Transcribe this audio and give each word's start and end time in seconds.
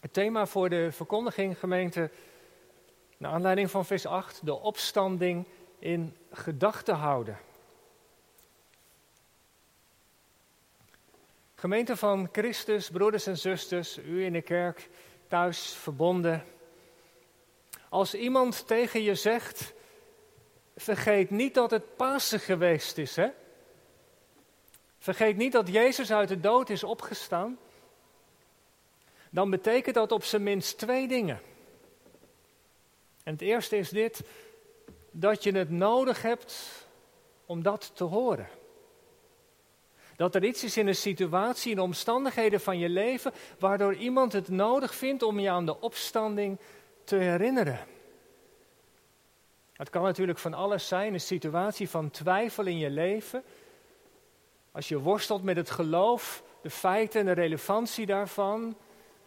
Het 0.00 0.12
thema 0.12 0.46
voor 0.46 0.68
de 0.68 0.92
verkondiging, 0.92 1.58
gemeente, 1.58 2.10
naar 3.16 3.32
aanleiding 3.32 3.70
van 3.70 3.84
vers 3.84 4.06
8, 4.06 4.40
de 4.44 4.54
opstanding 4.54 5.46
in 5.78 6.16
gedachten 6.32 6.94
houden. 6.94 7.38
Gemeente 11.54 11.96
van 11.96 12.28
Christus, 12.32 12.90
broeders 12.90 13.26
en 13.26 13.38
zusters, 13.38 13.98
u 13.98 14.24
in 14.24 14.32
de 14.32 14.42
kerk, 14.42 14.88
thuis 15.28 15.72
verbonden. 15.72 16.44
Als 17.88 18.14
iemand 18.14 18.66
tegen 18.66 19.02
je 19.02 19.14
zegt, 19.14 19.72
vergeet 20.76 21.30
niet 21.30 21.54
dat 21.54 21.70
het 21.70 21.96
Pasen 21.96 22.40
geweest 22.40 22.98
is, 22.98 23.16
hè? 23.16 23.28
Vergeet 24.98 25.36
niet 25.36 25.52
dat 25.52 25.68
Jezus 25.68 26.12
uit 26.12 26.28
de 26.28 26.40
dood 26.40 26.70
is 26.70 26.84
opgestaan. 26.84 27.58
Dan 29.30 29.50
betekent 29.50 29.94
dat 29.94 30.12
op 30.12 30.24
zijn 30.24 30.42
minst 30.42 30.78
twee 30.78 31.08
dingen. 31.08 31.40
En 33.22 33.32
het 33.32 33.42
eerste 33.42 33.76
is 33.76 33.88
dit, 33.88 34.22
dat 35.10 35.42
je 35.42 35.52
het 35.52 35.70
nodig 35.70 36.22
hebt 36.22 36.84
om 37.46 37.62
dat 37.62 37.90
te 37.94 38.04
horen. 38.04 38.48
Dat 40.16 40.34
er 40.34 40.44
iets 40.44 40.64
is 40.64 40.76
in 40.76 40.86
een 40.86 40.94
situatie, 40.94 41.72
in 41.72 41.78
omstandigheden 41.78 42.60
van 42.60 42.78
je 42.78 42.88
leven, 42.88 43.32
waardoor 43.58 43.94
iemand 43.94 44.32
het 44.32 44.48
nodig 44.48 44.94
vindt 44.94 45.22
om 45.22 45.38
je 45.38 45.50
aan 45.50 45.66
de 45.66 45.80
opstanding 45.80 46.58
te 47.04 47.16
herinneren. 47.16 47.78
Het 49.72 49.90
kan 49.90 50.02
natuurlijk 50.02 50.38
van 50.38 50.54
alles 50.54 50.88
zijn, 50.88 51.12
een 51.12 51.20
situatie 51.20 51.88
van 51.88 52.10
twijfel 52.10 52.66
in 52.66 52.78
je 52.78 52.90
leven. 52.90 53.44
Als 54.72 54.88
je 54.88 54.98
worstelt 54.98 55.42
met 55.42 55.56
het 55.56 55.70
geloof, 55.70 56.42
de 56.62 56.70
feiten 56.70 57.20
en 57.20 57.26
de 57.26 57.32
relevantie 57.32 58.06
daarvan. 58.06 58.76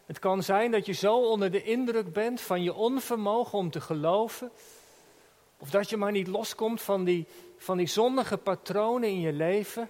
Het 0.06 0.20
kan 0.20 0.44
zijn 0.44 0.72
dat 0.72 0.86
je 0.86 0.94
zo 0.94 1.30
onder 1.30 1.52
de 1.52 1.64
indruk 1.64 2.14
bent 2.14 2.42
van 2.42 2.64
je 2.64 2.74
onvermogen 2.74 3.58
om 3.58 3.72
te 3.72 3.82
geloven. 3.82 4.52
Of 5.58 5.70
dat 5.70 5.90
je 5.90 5.98
maar 5.98 6.12
niet 6.12 6.28
loskomt 6.28 6.82
van 6.82 7.04
die, 7.04 7.26
van 7.58 7.78
die 7.78 7.88
zondige 7.88 8.38
patronen 8.38 9.10
in 9.10 9.20
je 9.20 9.34
leven. 9.34 9.90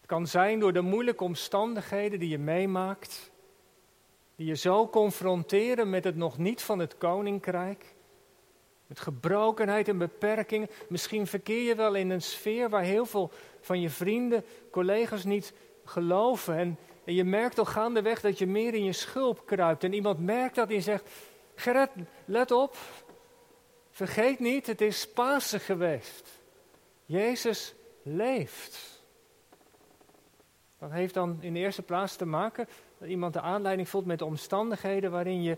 Het 0.00 0.06
kan 0.06 0.26
zijn 0.26 0.58
door 0.58 0.72
de 0.72 0.80
moeilijke 0.80 1.24
omstandigheden 1.24 2.18
die 2.18 2.28
je 2.28 2.38
meemaakt. 2.38 3.30
Die 4.36 4.46
je 4.46 4.56
zo 4.56 4.88
confronteren 4.88 5.90
met 5.90 6.04
het 6.04 6.16
nog 6.16 6.38
niet 6.38 6.62
van 6.62 6.78
het 6.78 6.98
koninkrijk. 6.98 7.94
Met 8.86 9.00
gebrokenheid 9.00 9.88
en 9.88 9.98
beperkingen. 9.98 10.70
Misschien 10.88 11.26
verkeer 11.26 11.62
je 11.62 11.74
wel 11.74 11.94
in 11.94 12.10
een 12.10 12.22
sfeer 12.22 12.68
waar 12.68 12.82
heel 12.82 13.06
veel 13.06 13.30
van 13.60 13.80
je 13.80 13.90
vrienden, 13.90 14.44
collega's 14.70 15.24
niet 15.24 15.52
geloven. 15.84 16.56
En, 16.56 16.78
en 17.04 17.14
je 17.14 17.24
merkt 17.24 17.58
al 17.58 17.64
gaandeweg 17.64 18.20
dat 18.20 18.38
je 18.38 18.46
meer 18.46 18.74
in 18.74 18.84
je 18.84 18.92
schulp 18.92 19.46
kruipt. 19.46 19.84
En 19.84 19.92
iemand 19.92 20.18
merkt 20.18 20.54
dat 20.54 20.70
en 20.70 20.82
zegt: 20.82 21.08
Gerrit, 21.54 21.90
let 22.24 22.50
op. 22.50 22.76
Vergeet 23.90 24.38
niet, 24.38 24.66
het 24.66 24.80
is 24.80 25.08
Pasen 25.08 25.60
geweest. 25.60 26.40
Jezus 27.04 27.74
leeft. 28.02 29.00
Dat 30.78 30.90
heeft 30.90 31.14
dan 31.14 31.38
in 31.40 31.52
de 31.52 31.58
eerste 31.58 31.82
plaats 31.82 32.16
te 32.16 32.26
maken 32.26 32.68
dat 32.98 33.08
iemand 33.08 33.32
de 33.32 33.40
aanleiding 33.40 33.88
voelt 33.88 34.06
met 34.06 34.18
de 34.18 34.24
omstandigheden 34.24 35.10
waarin 35.10 35.42
je 35.42 35.56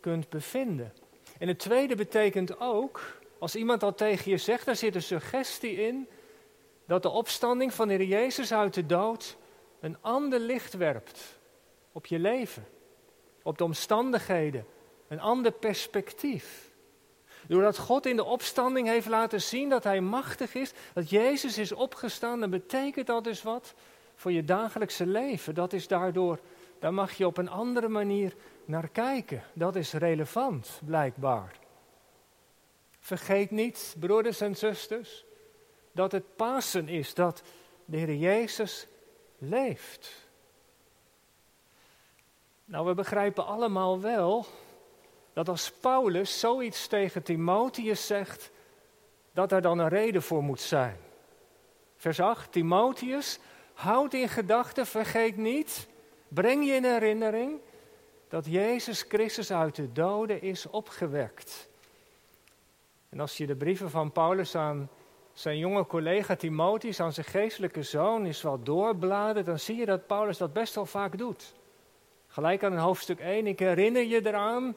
kunt 0.00 0.28
bevinden. 0.28 0.92
En 1.38 1.48
het 1.48 1.58
tweede 1.58 1.94
betekent 1.94 2.60
ook, 2.60 3.18
als 3.38 3.56
iemand 3.56 3.80
dat 3.80 3.96
tegen 3.96 4.30
je 4.30 4.36
zegt, 4.36 4.64
daar 4.64 4.76
zit 4.76 4.94
een 4.94 5.02
suggestie 5.02 5.76
in, 5.76 6.08
dat 6.86 7.02
de 7.02 7.08
opstanding 7.08 7.74
van 7.74 7.88
de 7.88 7.94
Heer 7.94 8.06
Jezus 8.06 8.52
uit 8.52 8.74
de 8.74 8.86
dood 8.86 9.36
een 9.80 9.96
ander 10.00 10.38
licht 10.38 10.74
werpt 10.74 11.38
op 11.92 12.06
je 12.06 12.18
leven, 12.18 12.66
op 13.42 13.58
de 13.58 13.64
omstandigheden, 13.64 14.66
een 15.08 15.20
ander 15.20 15.52
perspectief. 15.52 16.70
Doordat 17.48 17.78
God 17.78 18.06
in 18.06 18.16
de 18.16 18.24
opstanding 18.24 18.88
heeft 18.88 19.06
laten 19.06 19.42
zien 19.42 19.68
dat 19.68 19.84
Hij 19.84 20.00
machtig 20.00 20.54
is, 20.54 20.72
dat 20.94 21.10
Jezus 21.10 21.58
is 21.58 21.72
opgestaan, 21.72 22.40
dan 22.40 22.50
betekent 22.50 23.06
dat 23.06 23.24
dus 23.24 23.42
wat 23.42 23.74
voor 24.14 24.32
je 24.32 24.44
dagelijkse 24.44 25.06
leven. 25.06 25.54
Dat 25.54 25.72
is 25.72 25.88
daardoor, 25.88 26.38
daar 26.78 26.94
mag 26.94 27.12
je 27.12 27.26
op 27.26 27.36
een 27.36 27.48
andere 27.48 27.88
manier 27.88 28.34
naar 28.64 28.88
kijken. 28.88 29.42
Dat 29.52 29.76
is 29.76 29.92
relevant, 29.92 30.80
blijkbaar. 30.84 31.58
Vergeet 32.98 33.50
niet, 33.50 33.96
broeders 33.98 34.40
en 34.40 34.56
zusters, 34.56 35.24
dat 35.92 36.12
het 36.12 36.36
Pasen 36.36 36.88
is, 36.88 37.14
dat 37.14 37.42
de 37.84 37.96
Heer 37.96 38.14
Jezus 38.14 38.86
leeft. 39.40 40.28
Nou, 42.64 42.86
we 42.86 42.94
begrijpen 42.94 43.46
allemaal 43.46 44.00
wel 44.00 44.46
dat 45.32 45.48
als 45.48 45.70
Paulus 45.70 46.40
zoiets 46.40 46.86
tegen 46.86 47.22
Timotheus 47.22 48.06
zegt, 48.06 48.50
dat 49.32 49.52
er 49.52 49.62
dan 49.62 49.78
een 49.78 49.88
reden 49.88 50.22
voor 50.22 50.42
moet 50.42 50.60
zijn. 50.60 50.96
Vers 51.96 52.20
8, 52.20 52.52
Timotheus, 52.52 53.38
houd 53.74 54.14
in 54.14 54.28
gedachten, 54.28 54.86
vergeet 54.86 55.36
niet, 55.36 55.88
breng 56.28 56.66
je 56.66 56.72
in 56.72 56.84
herinnering 56.84 57.60
dat 58.28 58.46
Jezus 58.46 59.04
Christus 59.08 59.52
uit 59.52 59.74
de 59.74 59.92
doden 59.92 60.42
is 60.42 60.66
opgewekt. 60.66 61.68
En 63.08 63.20
als 63.20 63.36
je 63.36 63.46
de 63.46 63.56
brieven 63.56 63.90
van 63.90 64.12
Paulus 64.12 64.54
aan 64.54 64.90
zijn 65.40 65.58
jonge 65.58 65.86
collega 65.86 66.36
Timotheus, 66.36 67.00
aan 67.00 67.12
zijn 67.12 67.26
geestelijke 67.26 67.82
zoon, 67.82 68.26
is 68.26 68.42
wel 68.42 68.62
doorbladert, 68.62 69.46
dan 69.46 69.58
zie 69.58 69.76
je 69.76 69.86
dat 69.86 70.06
Paulus 70.06 70.38
dat 70.38 70.52
best 70.52 70.74
wel 70.74 70.86
vaak 70.86 71.18
doet. 71.18 71.54
Gelijk 72.26 72.64
aan 72.64 72.76
hoofdstuk 72.76 73.20
1, 73.20 73.46
ik 73.46 73.58
herinner 73.58 74.02
je 74.02 74.26
eraan, 74.26 74.76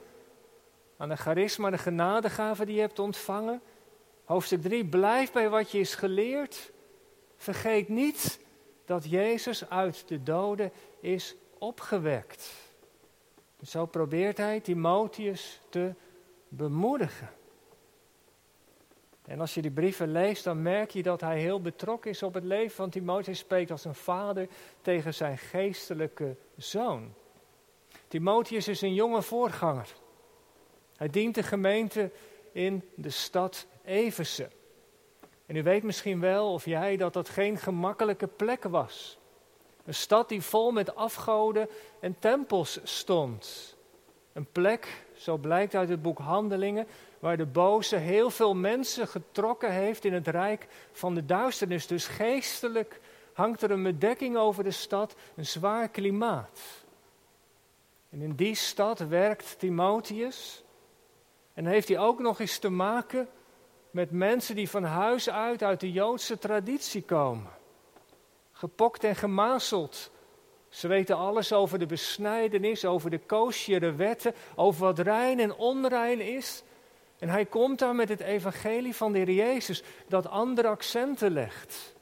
aan 0.97 1.09
de 1.09 1.15
charisma, 1.15 1.69
de 1.69 1.77
genadegave 1.77 2.65
die 2.65 2.75
je 2.75 2.81
hebt 2.81 2.99
ontvangen. 2.99 3.61
Hoofdstuk 4.23 4.61
3, 4.61 4.85
blijf 4.85 5.31
bij 5.31 5.49
wat 5.49 5.71
je 5.71 5.79
is 5.79 5.95
geleerd. 5.95 6.71
Vergeet 7.37 7.89
niet 7.89 8.39
dat 8.85 9.09
Jezus 9.09 9.69
uit 9.69 10.07
de 10.07 10.23
doden 10.23 10.71
is 10.99 11.35
opgewekt. 11.57 12.53
Zo 13.61 13.85
probeert 13.85 14.37
hij 14.37 14.59
Timotheus 14.59 15.59
te 15.69 15.93
bemoedigen. 16.47 17.29
En 19.25 19.39
als 19.39 19.53
je 19.53 19.61
die 19.61 19.71
brieven 19.71 20.11
leest, 20.11 20.43
dan 20.43 20.61
merk 20.61 20.91
je 20.91 21.03
dat 21.03 21.21
hij 21.21 21.39
heel 21.39 21.61
betrokken 21.61 22.11
is 22.11 22.23
op 22.23 22.33
het 22.33 22.43
leven 22.43 22.75
van 22.75 22.89
Timotheus. 22.89 23.37
spreekt 23.37 23.71
als 23.71 23.85
een 23.85 23.95
vader 23.95 24.47
tegen 24.81 25.13
zijn 25.13 25.37
geestelijke 25.37 26.35
zoon. 26.57 27.13
Timotheus 28.07 28.67
is 28.67 28.81
een 28.81 28.93
jonge 28.93 29.21
voorganger. 29.21 29.87
Hij 30.95 31.09
dient 31.09 31.35
de 31.35 31.43
gemeente 31.43 32.11
in 32.51 32.89
de 32.95 33.09
stad 33.09 33.67
Eversen. 33.83 34.51
En 35.45 35.55
u 35.55 35.63
weet 35.63 35.83
misschien 35.83 36.19
wel, 36.19 36.53
of 36.53 36.65
jij, 36.65 36.97
dat 36.97 37.13
dat 37.13 37.29
geen 37.29 37.57
gemakkelijke 37.57 38.27
plek 38.27 38.63
was. 38.63 39.17
Een 39.85 39.93
stad 39.93 40.29
die 40.29 40.41
vol 40.41 40.71
met 40.71 40.95
afgoden 40.95 41.69
en 41.99 42.15
tempels 42.19 42.79
stond. 42.83 43.75
Een 44.33 44.47
plek, 44.51 45.05
zo 45.15 45.37
blijkt 45.37 45.75
uit 45.75 45.89
het 45.89 46.01
boek 46.01 46.17
Handelingen, 46.17 46.87
waar 47.23 47.37
de 47.37 47.45
boze 47.45 47.95
heel 47.95 48.29
veel 48.29 48.55
mensen 48.55 49.07
getrokken 49.07 49.71
heeft 49.71 50.05
in 50.05 50.13
het 50.13 50.27
rijk 50.27 50.67
van 50.91 51.15
de 51.15 51.25
duisternis. 51.25 51.87
Dus 51.87 52.07
geestelijk 52.07 52.99
hangt 53.33 53.61
er 53.61 53.71
een 53.71 53.83
bedekking 53.83 54.37
over 54.37 54.63
de 54.63 54.71
stad, 54.71 55.15
een 55.35 55.45
zwaar 55.45 55.89
klimaat. 55.89 56.59
En 58.09 58.21
in 58.21 58.35
die 58.35 58.55
stad 58.55 58.99
werkt 58.99 59.59
Timotheus. 59.59 60.63
En 61.53 61.65
heeft 61.65 61.87
hij 61.87 61.99
ook 61.99 62.19
nog 62.19 62.39
eens 62.39 62.57
te 62.57 62.69
maken 62.69 63.27
met 63.91 64.11
mensen 64.11 64.55
die 64.55 64.69
van 64.69 64.83
huis 64.83 65.29
uit 65.29 65.63
uit 65.63 65.79
de 65.79 65.91
Joodse 65.91 66.37
traditie 66.37 67.03
komen. 67.03 67.51
Gepokt 68.51 69.03
en 69.03 69.15
gemazeld. 69.15 70.11
Ze 70.69 70.87
weten 70.87 71.17
alles 71.17 71.53
over 71.53 71.79
de 71.79 71.85
besnijdenis, 71.85 72.85
over 72.85 73.09
de 73.09 73.19
koosjere 73.19 73.93
wetten, 73.93 74.33
over 74.55 74.81
wat 74.85 74.99
rein 74.99 75.39
en 75.39 75.55
onrein 75.55 76.21
is. 76.21 76.63
En 77.23 77.29
hij 77.29 77.45
komt 77.45 77.79
daar 77.79 77.95
met 77.95 78.09
het 78.09 78.19
evangelie 78.19 78.95
van 78.95 79.11
de 79.11 79.17
Heer 79.17 79.31
Jezus, 79.31 79.83
dat 80.07 80.27
andere 80.27 80.67
accenten 80.67 81.31
legt. 81.31 81.95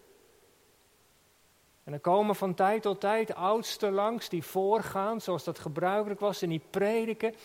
En 1.84 1.94
er 1.94 2.00
komen 2.00 2.36
van 2.36 2.54
tijd 2.54 2.82
tot 2.82 3.00
tijd 3.00 3.36
oudsten 3.36 3.92
langs 3.92 4.30
die 4.30 4.44
voorgaan, 4.44 5.22
zoals 5.22 5.44
dat 5.44 5.60
gebruikelijk 5.60 6.20
was, 6.20 6.42
en 6.42 6.50
die 6.50 6.62
prediken. 6.70 7.36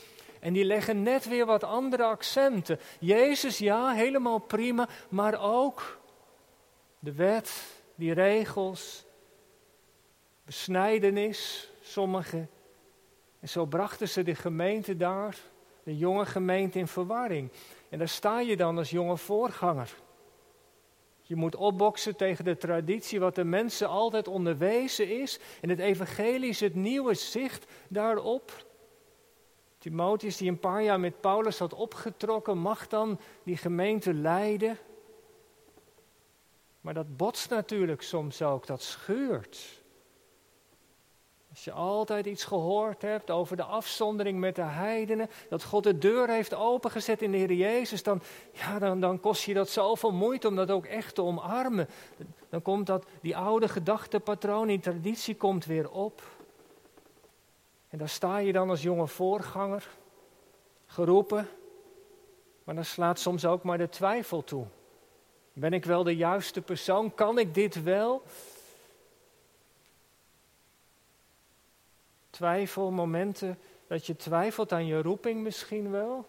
En 0.41 0.53
die 0.53 0.65
leggen 0.65 1.03
net 1.03 1.29
weer 1.29 1.47
wat 1.47 1.65
andere 1.65 2.05
accenten. 2.05 2.81
Jezus, 2.99 3.59
ja, 3.59 3.93
helemaal 3.93 4.39
prima, 4.39 4.89
maar 5.09 5.41
ook 5.41 6.01
de 6.99 7.13
wet, 7.13 7.81
die 7.95 8.13
regels, 8.13 9.05
besnijdenis, 10.45 11.71
sommige. 11.81 12.47
En 13.41 13.49
zo 13.49 13.65
brachten 13.65 14.09
ze 14.09 14.23
de 14.23 14.35
gemeente 14.35 14.97
daar, 14.97 15.37
de 15.87 15.97
jonge 15.97 16.27
gemeente, 16.27 16.79
in 16.79 16.87
verwarring. 16.87 17.51
En 17.89 17.99
daar 17.99 18.09
sta 18.09 18.41
je 18.41 18.57
dan 18.57 18.79
als 18.79 18.91
jonge 18.91 19.17
voorganger. 19.17 19.97
Je 21.23 21.37
moet 21.37 21.57
opboksen 21.57 22.17
tegen 22.17 22.45
de 22.45 22.57
traditie 22.57 23.21
wat 23.21 23.35
de 23.35 23.45
mensen 23.45 23.89
altijd 23.89 24.29
onderwezen 24.29 25.21
is. 25.21 25.39
En 25.61 25.69
het 25.69 25.79
evangelie 25.79 26.49
is 26.49 26.61
het 26.61 26.75
nieuwe 26.75 27.15
zicht 27.15 27.67
daarop. 27.89 28.67
Timotheus, 29.79 30.37
die 30.37 30.51
een 30.51 30.59
paar 30.59 30.83
jaar 30.83 31.01
met 31.01 31.21
Paulus 31.21 31.59
had 31.59 31.75
opgetrokken, 31.75 32.59
mag 32.59 32.89
dan 32.89 33.21
die 33.43 33.57
gemeente 33.57 34.15
leiden. 34.15 34.79
Maar 36.81 36.95
dat 36.95 37.17
botst 37.17 37.51
natuurlijk 37.51 38.03
soms 38.03 38.43
ook, 38.43 38.67
dat 38.67 38.83
scheurt. 38.83 39.83
Als 41.57 41.65
je 41.65 41.73
altijd 41.73 42.27
iets 42.27 42.45
gehoord 42.45 43.03
hebt 43.03 43.31
over 43.31 43.57
de 43.57 43.63
afzondering 43.63 44.39
met 44.39 44.55
de 44.55 44.63
heidenen, 44.63 45.31
dat 45.49 45.65
God 45.65 45.85
de 45.85 45.99
deur 45.99 46.29
heeft 46.29 46.55
opengezet 46.55 47.23
in 47.23 47.31
de 47.31 47.37
Heer 47.37 47.53
Jezus, 47.53 48.03
dan, 48.03 48.23
ja, 48.53 48.79
dan, 48.79 49.01
dan 49.01 49.21
kost 49.21 49.45
je 49.45 49.55
dat 49.55 49.69
zoveel 49.69 50.13
moeite 50.13 50.49
om 50.49 50.57
dat 50.57 50.71
ook 50.71 50.87
echt 50.87 51.15
te 51.15 51.23
omarmen. 51.23 51.89
Dan 52.49 52.63
komt 52.63 52.87
dat, 52.87 53.07
die 53.21 53.37
oude 53.37 53.69
gedachtepatroon, 53.69 54.67
die 54.67 54.81
traditie 54.81 55.37
komt 55.37 55.65
weer 55.65 55.91
op. 55.91 56.23
En 57.89 57.99
daar 57.99 58.09
sta 58.09 58.39
je 58.39 58.53
dan 58.53 58.71
als 58.71 58.83
jonge 58.83 59.07
voorganger, 59.07 59.89
geroepen, 60.87 61.49
maar 62.65 62.75
dan 62.75 62.85
slaat 62.85 63.19
soms 63.19 63.45
ook 63.47 63.63
maar 63.63 63.79
de 63.79 63.89
twijfel 63.89 64.45
toe. 64.45 64.67
Ben 65.53 65.73
ik 65.73 65.85
wel 65.85 66.03
de 66.03 66.17
juiste 66.17 66.61
persoon? 66.63 67.15
Kan 67.15 67.39
ik 67.39 67.55
dit 67.55 67.83
wel? 67.83 68.23
Twijfel, 72.37 72.91
momenten 72.91 73.59
dat 73.87 74.07
je 74.07 74.17
twijfelt 74.17 74.73
aan 74.73 74.87
je 74.87 75.03
roeping 75.03 75.43
misschien 75.43 75.91
wel. 75.91 76.27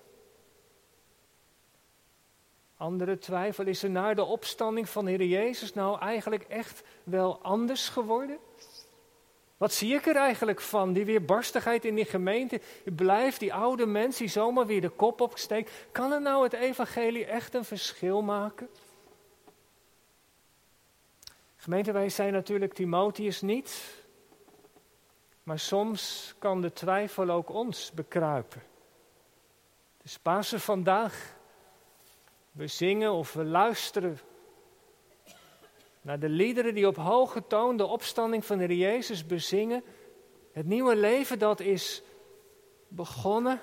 Andere 2.78 3.18
twijfel, 3.18 3.66
is 3.66 3.84
er 3.84 3.90
na 3.90 4.14
de 4.14 4.24
opstanding 4.24 4.90
van 4.90 5.08
Heer 5.08 5.24
Jezus 5.24 5.74
nou 5.74 6.00
eigenlijk 6.00 6.44
echt 6.44 6.84
wel 7.04 7.40
anders 7.42 7.90
geworden? 7.90 8.38
Wat 9.58 9.74
zie 9.74 9.94
ik 9.94 10.06
er 10.06 10.16
eigenlijk 10.16 10.62
van? 10.62 10.94
Die 10.94 11.06
weerbarstigheid 11.06 11.86
in 11.86 11.96
die 11.96 12.06
gemeente. 12.06 12.62
Blijft 12.96 13.40
die 13.40 13.54
oude 13.54 13.86
mens 13.86 14.18
die 14.18 14.28
zomaar 14.28 14.66
weer 14.66 14.82
de 14.82 14.90
kop 14.90 15.22
opsteekt. 15.22 15.72
Kan 15.92 16.12
er 16.12 16.22
nou 16.22 16.44
het 16.44 16.54
evangelie 16.54 17.26
echt 17.26 17.54
een 17.54 17.66
verschil 17.66 18.22
maken? 18.22 18.70
Gemeente, 21.56 21.92
wij 21.92 22.10
zijn 22.10 22.34
natuurlijk 22.34 22.74
Timotheus 22.74 23.42
niet. 23.42 24.06
Maar 25.48 25.60
soms 25.60 26.34
kan 26.40 26.62
de 26.62 26.74
twijfel 26.74 27.30
ook 27.30 27.50
ons 27.50 27.92
bekruipen. 27.92 28.64
Dus 30.02 30.18
Pasen 30.18 30.60
vandaag. 30.60 31.36
We 32.52 32.68
zingen 32.68 33.12
of 33.12 33.34
we 33.34 33.44
luisteren 33.44 34.20
naar 36.02 36.20
de 36.20 36.30
liederen 36.30 36.74
die 36.74 36.88
op 36.88 36.96
hoge 36.96 37.48
toon 37.48 37.78
de 37.78 37.86
opstanding 37.86 38.46
van 38.46 38.58
de 38.58 38.78
Jezus 38.78 39.26
bezingen. 39.26 39.84
Het 40.52 40.66
nieuwe 40.66 40.96
leven 40.96 41.40
dat 41.40 41.60
is 41.60 42.02
begonnen, 42.88 43.62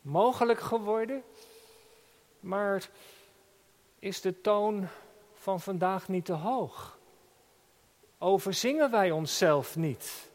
mogelijk 0.00 0.60
geworden. 0.60 1.22
Maar 2.40 2.88
is 3.98 4.20
de 4.20 4.40
toon 4.40 4.88
van 5.34 5.60
vandaag 5.60 6.08
niet 6.08 6.24
te 6.24 6.32
hoog? 6.32 6.98
Overzingen 8.18 8.90
wij 8.90 9.10
onszelf 9.10 9.76
niet? 9.76 10.34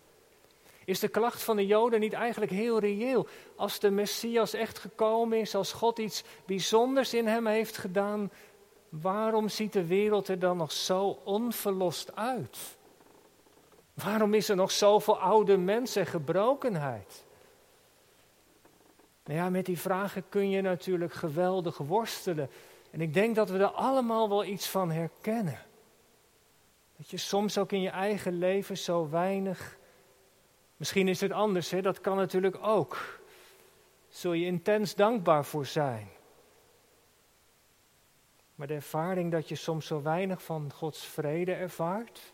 Is 0.92 1.00
de 1.00 1.08
klacht 1.08 1.44
van 1.44 1.56
de 1.56 1.66
Joden 1.66 2.00
niet 2.00 2.14
eigenlijk 2.14 2.52
heel 2.52 2.80
reëel? 2.80 3.28
Als 3.56 3.80
de 3.80 3.90
Messias 3.90 4.54
echt 4.54 4.80
gekomen 4.80 5.40
is, 5.40 5.56
als 5.56 5.74
God 5.74 6.00
iets 6.00 6.24
bijzonders 6.46 7.14
in 7.14 7.28
hem 7.28 7.48
heeft 7.48 7.78
gedaan, 7.78 8.32
waarom 8.90 9.50
ziet 9.50 9.74
de 9.74 9.86
wereld 9.86 10.28
er 10.28 10.40
dan 10.40 10.58
nog 10.58 10.72
zo 10.72 11.20
onverlost 11.24 12.16
uit? 12.16 12.58
Waarom 13.94 14.34
is 14.34 14.50
er 14.50 14.56
nog 14.56 14.72
zoveel 14.72 15.20
oude 15.20 15.58
mensen 15.58 16.02
en 16.02 16.08
gebrokenheid? 16.08 17.26
Nou 19.26 19.40
ja, 19.40 19.50
met 19.50 19.66
die 19.66 19.80
vragen 19.80 20.24
kun 20.30 20.50
je 20.50 20.62
natuurlijk 20.62 21.14
geweldig 21.14 21.78
worstelen. 21.78 22.50
En 22.90 23.02
ik 23.02 23.14
denk 23.14 23.36
dat 23.36 23.50
we 23.50 23.58
er 23.58 23.72
allemaal 23.72 24.30
wel 24.30 24.46
iets 24.46 24.68
van 24.68 24.92
herkennen. 24.92 25.60
Dat 26.98 27.10
je 27.10 27.18
soms 27.18 27.58
ook 27.58 27.72
in 27.72 27.82
je 27.82 27.90
eigen 27.90 28.38
leven 28.38 28.78
zo 28.78 29.10
weinig. 29.10 29.80
Misschien 30.82 31.08
is 31.08 31.22
het 31.22 31.32
anders, 31.32 31.72
hè? 31.72 31.82
dat 31.82 32.02
kan 32.02 32.18
natuurlijk 32.18 32.58
ook. 32.62 33.20
Zul 34.10 34.34
je 34.34 34.46
intens 34.46 34.96
dankbaar 34.96 35.46
voor 35.46 35.66
zijn. 35.66 36.10
Maar 38.56 38.68
de 38.68 38.74
ervaring 38.74 39.32
dat 39.32 39.50
je 39.50 39.56
soms 39.56 39.86
zo 39.86 40.02
weinig 40.02 40.44
van 40.44 40.72
Gods 40.74 41.06
vrede 41.06 41.54
ervaart. 41.54 42.34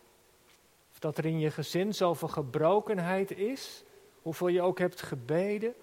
Of 0.90 0.98
dat 0.98 1.18
er 1.18 1.24
in 1.26 1.38
je 1.38 1.50
gezin 1.50 1.94
zoveel 1.94 2.28
gebrokenheid 2.28 3.30
is. 3.30 3.84
Hoeveel 4.22 4.48
je 4.48 4.62
ook 4.62 4.78
hebt 4.78 5.02
gebeden. 5.02 5.74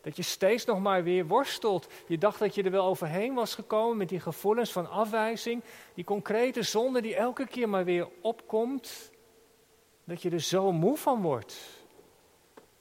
Dat 0.00 0.16
je 0.16 0.22
steeds 0.22 0.64
nog 0.64 0.80
maar 0.80 1.02
weer 1.02 1.26
worstelt. 1.26 1.88
Je 2.06 2.18
dacht 2.18 2.38
dat 2.38 2.54
je 2.54 2.62
er 2.62 2.70
wel 2.70 2.86
overheen 2.86 3.34
was 3.34 3.54
gekomen 3.54 3.96
met 3.96 4.08
die 4.08 4.20
gevoelens 4.20 4.72
van 4.72 4.90
afwijzing. 4.90 5.62
Die 5.94 6.04
concrete 6.04 6.62
zonde 6.62 7.00
die 7.00 7.16
elke 7.16 7.46
keer 7.46 7.68
maar 7.68 7.84
weer 7.84 8.08
opkomt. 8.20 9.10
Dat 10.04 10.22
je 10.22 10.30
er 10.30 10.40
zo 10.40 10.72
moe 10.72 10.96
van 10.96 11.22
wordt. 11.22 11.77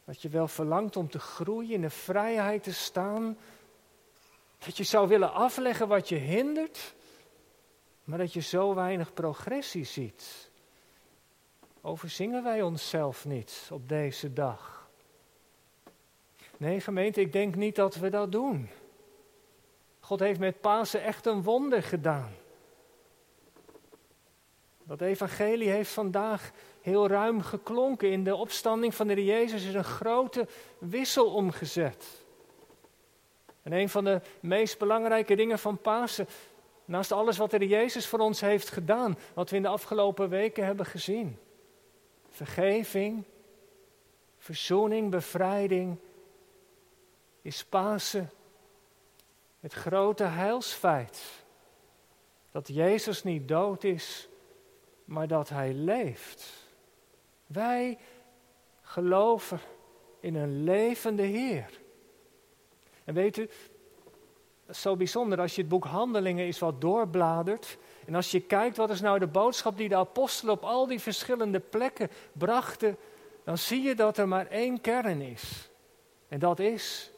Dat 0.07 0.21
je 0.21 0.29
wel 0.29 0.47
verlangt 0.47 0.95
om 0.95 1.09
te 1.09 1.19
groeien, 1.19 1.73
in 1.73 1.81
de 1.81 1.89
vrijheid 1.89 2.63
te 2.63 2.73
staan. 2.73 3.37
Dat 4.65 4.77
je 4.77 4.83
zou 4.83 5.07
willen 5.07 5.33
afleggen 5.33 5.87
wat 5.87 6.09
je 6.09 6.15
hindert. 6.15 6.95
Maar 8.03 8.17
dat 8.17 8.33
je 8.33 8.41
zo 8.41 8.75
weinig 8.75 9.13
progressie 9.13 9.83
ziet. 9.83 10.49
Overzingen 11.81 12.43
wij 12.43 12.61
onszelf 12.61 13.25
niet 13.25 13.69
op 13.71 13.89
deze 13.89 14.33
dag? 14.33 14.89
Nee, 16.57 16.79
gemeente, 16.79 17.21
ik 17.21 17.31
denk 17.31 17.55
niet 17.55 17.75
dat 17.75 17.95
we 17.95 18.09
dat 18.09 18.31
doen. 18.31 18.69
God 19.99 20.19
heeft 20.19 20.39
met 20.39 20.61
Pasen 20.61 21.03
echt 21.03 21.25
een 21.25 21.43
wonder 21.43 21.83
gedaan. 21.83 22.35
Dat 24.83 25.01
evangelie 25.01 25.69
heeft 25.69 25.91
vandaag 25.91 26.51
heel 26.87 27.07
ruim 27.07 27.41
geklonken. 27.41 28.11
In 28.11 28.23
de 28.23 28.35
opstanding 28.35 28.95
van 28.95 29.07
de 29.07 29.25
Jezus 29.25 29.65
is 29.65 29.73
een 29.73 29.83
grote 29.83 30.47
wissel 30.77 31.33
omgezet. 31.33 32.05
En 33.63 33.71
een 33.71 33.89
van 33.89 34.03
de 34.03 34.21
meest 34.39 34.77
belangrijke 34.77 35.35
dingen 35.35 35.59
van 35.59 35.77
Pasen, 35.77 36.27
naast 36.85 37.11
alles 37.11 37.37
wat 37.37 37.51
de 37.51 37.67
Jezus 37.67 38.07
voor 38.07 38.19
ons 38.19 38.41
heeft 38.41 38.69
gedaan, 38.69 39.17
wat 39.33 39.49
we 39.49 39.55
in 39.55 39.61
de 39.61 39.67
afgelopen 39.67 40.29
weken 40.29 40.65
hebben 40.65 40.85
gezien. 40.85 41.37
Vergeving, 42.29 43.23
verzoening, 44.37 45.11
bevrijding 45.11 45.97
is 47.41 47.63
Pasen 47.63 48.29
het 49.59 49.73
grote 49.73 50.23
heilsfeit. 50.23 51.23
Dat 52.51 52.67
Jezus 52.67 53.23
niet 53.23 53.47
dood 53.47 53.83
is, 53.83 54.29
maar 55.05 55.27
dat 55.27 55.49
Hij 55.49 55.73
leeft. 55.73 56.66
Wij 57.47 57.97
geloven 58.81 59.59
in 60.19 60.35
een 60.35 60.63
levende 60.63 61.23
Heer. 61.23 61.79
En 63.03 63.13
weet 63.13 63.37
u, 63.37 63.49
zo 64.69 64.95
bijzonder 64.95 65.39
als 65.39 65.55
je 65.55 65.61
het 65.61 65.69
boek 65.69 65.85
Handelingen 65.85 66.47
is 66.47 66.59
wat 66.59 66.81
doorbladert. 66.81 67.77
En 68.05 68.15
als 68.15 68.31
je 68.31 68.39
kijkt 68.39 68.77
wat 68.77 68.89
is 68.89 69.01
nou 69.01 69.19
de 69.19 69.27
boodschap 69.27 69.77
die 69.77 69.89
de 69.89 69.95
apostelen 69.95 70.53
op 70.53 70.63
al 70.63 70.87
die 70.87 70.99
verschillende 70.99 71.59
plekken 71.59 72.09
brachten, 72.31 72.97
dan 73.43 73.57
zie 73.57 73.81
je 73.81 73.95
dat 73.95 74.17
er 74.17 74.27
maar 74.27 74.47
één 74.47 74.81
kern 74.81 75.21
is. 75.21 75.69
En 76.27 76.39
dat 76.39 76.59
is 76.59 77.11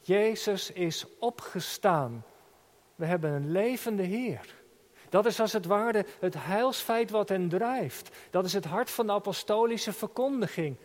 Jezus 0.00 0.70
is 0.70 1.06
opgestaan. 1.18 2.24
We 2.94 3.04
hebben 3.04 3.30
een 3.30 3.50
levende 3.50 4.02
Heer. 4.02 4.61
Dat 5.12 5.26
is 5.26 5.40
als 5.40 5.52
het 5.52 5.66
ware 5.66 6.06
het 6.20 6.34
heilsfeit 6.38 7.10
wat 7.10 7.28
hen 7.28 7.48
drijft. 7.48 8.16
Dat 8.30 8.44
is 8.44 8.52
het 8.52 8.64
hart 8.64 8.90
van 8.90 9.06
de 9.06 9.12
apostolische 9.12 9.92
verkondiging. 9.92 10.76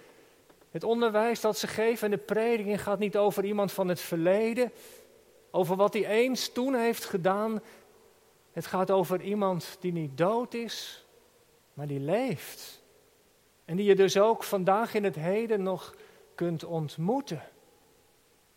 Het 0.71 0.83
onderwijs 0.83 1.41
dat 1.41 1.57
ze 1.57 1.67
geven 1.67 2.05
en 2.05 2.11
de 2.11 2.23
prediking 2.23 2.81
gaat 2.81 2.99
niet 2.99 3.17
over 3.17 3.45
iemand 3.45 3.71
van 3.71 3.87
het 3.87 3.99
verleden, 3.99 4.71
over 5.51 5.75
wat 5.75 5.93
hij 5.93 6.05
eens 6.05 6.49
toen 6.49 6.75
heeft 6.75 7.05
gedaan. 7.05 7.61
Het 8.51 8.65
gaat 8.65 8.91
over 8.91 9.21
iemand 9.21 9.77
die 9.79 9.91
niet 9.91 10.17
dood 10.17 10.53
is, 10.53 11.05
maar 11.73 11.87
die 11.87 11.99
leeft. 11.99 12.81
En 13.65 13.75
die 13.75 13.85
je 13.85 13.95
dus 13.95 14.17
ook 14.17 14.43
vandaag 14.43 14.93
in 14.93 15.03
het 15.03 15.15
heden 15.15 15.63
nog 15.63 15.95
kunt 16.35 16.63
ontmoeten. 16.63 17.41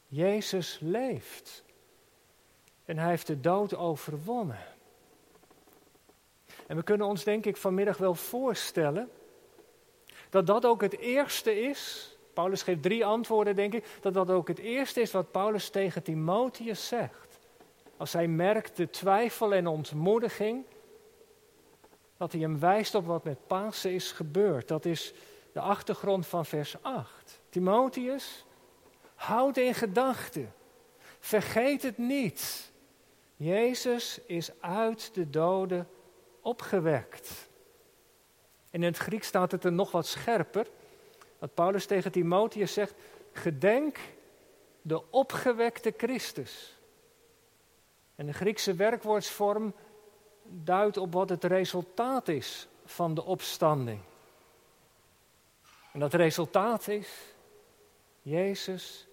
Jezus 0.07 0.79
leeft. 0.81 1.65
En 2.85 2.99
hij 2.99 3.09
heeft 3.09 3.27
de 3.27 3.41
dood 3.41 3.75
overwonnen. 3.77 4.79
En 6.71 6.77
we 6.77 6.83
kunnen 6.83 7.07
ons 7.07 7.25
denk 7.25 7.47
ik 7.47 7.57
vanmiddag 7.57 7.97
wel 7.97 8.15
voorstellen 8.15 9.11
dat 10.29 10.47
dat 10.47 10.67
ook 10.67 10.81
het 10.81 10.99
eerste 10.99 11.61
is. 11.61 12.13
Paulus 12.33 12.63
geeft 12.63 12.83
drie 12.83 13.05
antwoorden, 13.05 13.57
denk 13.57 13.75
ik. 13.75 13.85
Dat 14.01 14.15
dat 14.15 14.31
ook 14.31 14.49
het 14.49 14.59
eerste 14.59 15.01
is 15.01 15.11
wat 15.11 15.31
Paulus 15.31 15.69
tegen 15.69 16.03
Timotheus 16.03 16.89
zegt. 16.89 17.39
Als 17.97 18.13
hij 18.13 18.29
merkt 18.29 18.77
de 18.77 18.91
twijfel 18.91 19.55
en 19.55 19.67
ontmoediging. 19.67 20.65
dat 22.17 22.33
hij 22.33 22.41
hem 22.41 22.59
wijst 22.59 22.95
op 22.95 23.07
wat 23.07 23.25
met 23.25 23.47
Pasen 23.47 23.93
is 23.93 24.13
gebeurd. 24.13 24.69
Dat 24.69 24.85
is 24.85 25.13
de 25.53 25.61
achtergrond 25.61 26.27
van 26.27 26.47
vers 26.47 26.83
8. 26.83 27.41
Timotheus, 27.49 28.45
houd 29.15 29.57
in 29.57 29.75
gedachten. 29.75 30.53
Vergeet 31.19 31.83
het 31.83 31.99
niet. 31.99 32.73
Jezus 33.37 34.21
is 34.27 34.51
uit 34.61 35.15
de 35.15 35.31
doden 35.31 35.89
opgewekt. 36.43 37.49
in 38.71 38.83
het 38.83 38.97
Grieks 38.97 39.27
staat 39.27 39.53
het 39.53 39.65
er 39.65 39.73
nog 39.73 39.91
wat 39.91 40.07
scherper. 40.07 40.67
Dat 41.39 41.55
Paulus 41.55 41.87
tegen 41.87 42.13
Timotheus 42.13 42.73
zegt: 42.73 42.95
Gedenk 43.33 43.99
de 44.83 45.11
opgewekte 45.11 45.95
Christus. 45.97 46.79
En 48.15 48.27
de 48.27 48.33
Griekse 48.33 48.75
werkwoordsvorm 48.75 49.75
duidt 50.43 50.97
op 50.97 51.13
wat 51.13 51.29
het 51.29 51.45
resultaat 51.45 52.29
is 52.29 52.69
van 52.85 53.15
de 53.15 53.25
opstanding. 53.25 54.01
En 55.93 56.01
dat 56.01 56.15
resultaat 56.15 56.89
is, 56.89 57.09
Jezus 58.23 59.07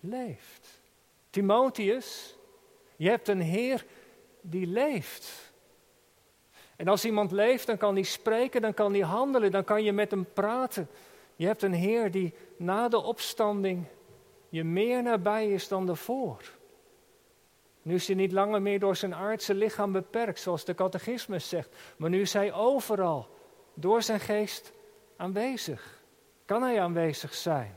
leeft. 0.00 0.80
Timotheus, 1.30 2.36
je 2.96 3.08
hebt 3.08 3.28
een 3.28 3.40
Heer 3.40 3.86
die 4.40 4.66
leeft. 4.66 5.52
En 6.76 6.88
als 6.88 7.04
iemand 7.04 7.32
leeft, 7.32 7.66
dan 7.66 7.76
kan 7.76 7.94
hij 7.94 8.02
spreken, 8.02 8.62
dan 8.62 8.74
kan 8.74 8.92
hij 8.92 9.02
handelen, 9.02 9.50
dan 9.50 9.64
kan 9.64 9.82
je 9.82 9.92
met 9.92 10.10
hem 10.10 10.26
praten. 10.32 10.88
Je 11.36 11.46
hebt 11.46 11.62
een 11.62 11.74
Heer 11.74 12.10
die 12.10 12.34
na 12.56 12.88
de 12.88 13.02
opstanding 13.02 13.86
je 14.48 14.64
meer 14.64 15.02
nabij 15.02 15.50
is 15.50 15.68
dan 15.68 15.86
daarvoor. 15.86 16.42
Nu 17.82 17.94
is 17.94 18.06
hij 18.06 18.16
niet 18.16 18.32
langer 18.32 18.62
meer 18.62 18.78
door 18.78 18.96
zijn 18.96 19.14
aardse 19.14 19.54
lichaam 19.54 19.92
beperkt, 19.92 20.40
zoals 20.40 20.64
de 20.64 20.74
catechismus 20.74 21.48
zegt. 21.48 21.76
Maar 21.96 22.10
nu 22.10 22.20
is 22.20 22.32
hij 22.32 22.52
overal, 22.52 23.28
door 23.74 24.02
zijn 24.02 24.20
geest 24.20 24.72
aanwezig. 25.16 26.02
Kan 26.44 26.62
hij 26.62 26.80
aanwezig 26.80 27.34
zijn? 27.34 27.76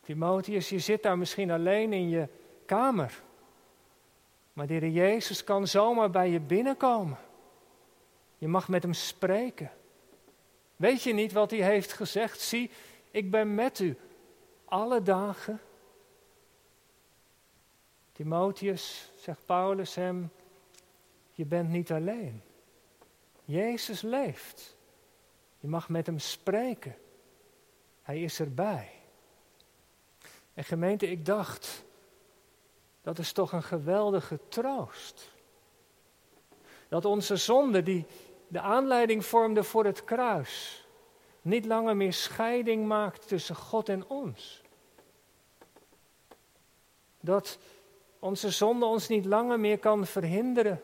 Timotheus, 0.00 0.68
je 0.68 0.78
zit 0.78 1.02
daar 1.02 1.18
misschien 1.18 1.50
alleen 1.50 1.92
in 1.92 2.08
je 2.08 2.28
kamer. 2.66 3.22
Maar 4.52 4.66
de 4.66 4.92
Jezus 4.92 5.44
kan 5.44 5.66
zomaar 5.66 6.10
bij 6.10 6.30
je 6.30 6.40
binnenkomen. 6.40 7.18
Je 8.40 8.48
mag 8.48 8.68
met 8.68 8.82
hem 8.82 8.92
spreken. 8.92 9.70
Weet 10.76 11.02
je 11.02 11.12
niet 11.12 11.32
wat 11.32 11.50
hij 11.50 11.62
heeft 11.62 11.92
gezegd? 11.92 12.40
Zie, 12.40 12.70
ik 13.10 13.30
ben 13.30 13.54
met 13.54 13.78
u 13.78 13.96
alle 14.64 15.02
dagen. 15.02 15.60
Timotheus, 18.12 19.10
zegt 19.16 19.46
Paulus 19.46 19.94
hem, 19.94 20.30
je 21.32 21.44
bent 21.44 21.68
niet 21.68 21.92
alleen. 21.92 22.42
Jezus 23.44 24.00
leeft. 24.00 24.76
Je 25.58 25.68
mag 25.68 25.88
met 25.88 26.06
hem 26.06 26.18
spreken. 26.18 26.96
Hij 28.02 28.22
is 28.22 28.40
erbij. 28.40 28.90
En 30.54 30.64
gemeente, 30.64 31.10
ik 31.10 31.26
dacht, 31.26 31.84
dat 33.02 33.18
is 33.18 33.32
toch 33.32 33.52
een 33.52 33.62
geweldige 33.62 34.38
troost. 34.48 35.30
Dat 36.88 37.04
onze 37.04 37.36
zonde, 37.36 37.82
die 37.82 38.06
de 38.50 38.60
aanleiding 38.60 39.26
vormde 39.26 39.62
voor 39.62 39.84
het 39.84 40.04
kruis, 40.04 40.84
niet 41.42 41.66
langer 41.66 41.96
meer 41.96 42.12
scheiding 42.12 42.86
maakt 42.86 43.28
tussen 43.28 43.56
God 43.56 43.88
en 43.88 44.08
ons. 44.08 44.62
Dat 47.20 47.58
onze 48.18 48.50
zonde 48.50 48.84
ons 48.84 49.08
niet 49.08 49.24
langer 49.24 49.60
meer 49.60 49.78
kan 49.78 50.06
verhinderen 50.06 50.82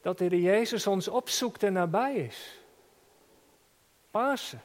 dat 0.00 0.18
de 0.18 0.40
Jezus 0.40 0.86
ons 0.86 1.08
opzoekt 1.08 1.62
en 1.62 1.72
nabij 1.72 2.14
is. 2.14 2.60
Pasen. 4.10 4.62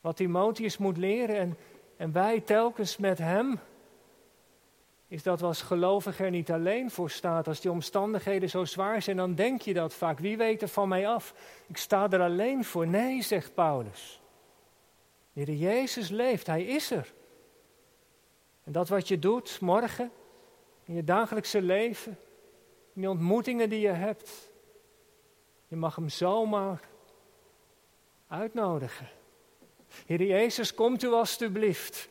Wat 0.00 0.16
Timotheus 0.16 0.78
moet 0.78 0.96
leren 0.96 1.36
en, 1.36 1.56
en 1.96 2.12
wij 2.12 2.40
telkens 2.40 2.96
met 2.96 3.18
hem, 3.18 3.60
is 5.08 5.22
dat 5.22 5.40
we 5.40 5.46
als 5.46 5.70
er 6.18 6.30
niet 6.30 6.50
alleen 6.50 6.90
voor 6.90 7.10
staat. 7.10 7.48
Als 7.48 7.60
die 7.60 7.70
omstandigheden 7.70 8.50
zo 8.50 8.64
zwaar 8.64 9.02
zijn, 9.02 9.16
dan 9.16 9.34
denk 9.34 9.60
je 9.62 9.74
dat 9.74 9.94
vaak. 9.94 10.18
Wie 10.18 10.36
weet 10.36 10.62
er 10.62 10.68
van 10.68 10.88
mij 10.88 11.08
af? 11.08 11.34
Ik 11.66 11.76
sta 11.76 12.10
er 12.10 12.20
alleen 12.20 12.64
voor. 12.64 12.86
Nee, 12.86 13.22
zegt 13.22 13.54
Paulus. 13.54 14.20
De 15.32 15.40
Heer 15.40 15.54
Jezus 15.54 16.08
leeft, 16.08 16.46
Hij 16.46 16.64
is 16.64 16.90
er. 16.90 17.12
En 18.64 18.72
dat 18.72 18.88
wat 18.88 19.08
je 19.08 19.18
doet 19.18 19.60
morgen, 19.60 20.10
in 20.84 20.94
je 20.94 21.04
dagelijkse 21.04 21.62
leven, 21.62 22.18
in 22.94 23.00
die 23.00 23.10
ontmoetingen 23.10 23.68
die 23.68 23.80
je 23.80 23.88
hebt, 23.88 24.50
je 25.68 25.76
mag 25.76 25.96
Hem 25.96 26.08
zomaar 26.08 26.80
uitnodigen. 28.28 29.08
Heer 30.06 30.22
Jezus, 30.22 30.74
komt 30.74 31.02
u 31.02 31.08
alstublieft 31.08 32.08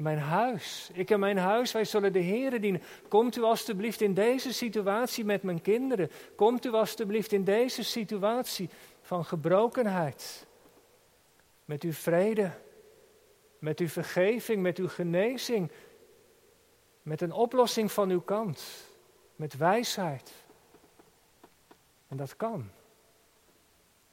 in 0.00 0.06
mijn 0.06 0.18
huis. 0.18 0.90
Ik 0.92 1.10
en 1.10 1.20
mijn 1.20 1.38
huis, 1.38 1.72
wij 1.72 1.84
zullen 1.84 2.12
de 2.12 2.18
Heer 2.18 2.60
dienen. 2.60 2.82
Komt 3.08 3.36
u 3.36 3.42
alstublieft 3.42 4.00
in 4.00 4.14
deze 4.14 4.52
situatie 4.52 5.24
met 5.24 5.42
mijn 5.42 5.62
kinderen. 5.62 6.10
Komt 6.34 6.64
u 6.64 6.72
alstublieft 6.72 7.32
in 7.32 7.44
deze 7.44 7.84
situatie 7.84 8.68
van 9.02 9.24
gebrokenheid. 9.24 10.46
Met 11.64 11.82
uw 11.82 11.92
vrede, 11.92 12.50
met 13.58 13.78
uw 13.78 13.88
vergeving, 13.88 14.62
met 14.62 14.78
uw 14.78 14.88
genezing. 14.88 15.70
Met 17.02 17.20
een 17.20 17.32
oplossing 17.32 17.92
van 17.92 18.10
uw 18.10 18.20
kant. 18.20 18.62
Met 19.36 19.56
wijsheid. 19.56 20.32
En 22.08 22.16
dat 22.16 22.36
kan. 22.36 22.70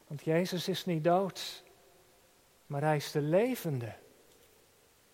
Want 0.07 0.23
Jezus 0.23 0.67
is 0.67 0.85
niet 0.85 1.03
dood, 1.03 1.63
maar 2.65 2.81
hij 2.81 2.95
is 2.95 3.11
de 3.11 3.21
levende. 3.21 3.93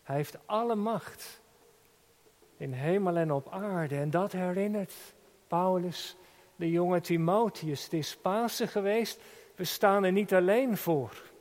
Hij 0.03 0.15
heeft 0.15 0.37
alle 0.45 0.75
macht 0.75 1.41
in 2.57 2.73
hemel 2.73 3.15
en 3.15 3.31
op 3.31 3.49
aarde. 3.51 3.95
En 3.95 4.09
dat 4.09 4.31
herinnert 4.31 4.93
Paulus, 5.47 6.15
de 6.55 6.71
jonge 6.71 7.01
Timotheus. 7.01 7.83
Het 7.83 7.93
is 7.93 8.17
Pasen 8.17 8.67
geweest, 8.67 9.19
we 9.55 9.63
staan 9.63 10.03
er 10.03 10.11
niet 10.11 10.33
alleen 10.33 10.77
voor. 10.77 11.31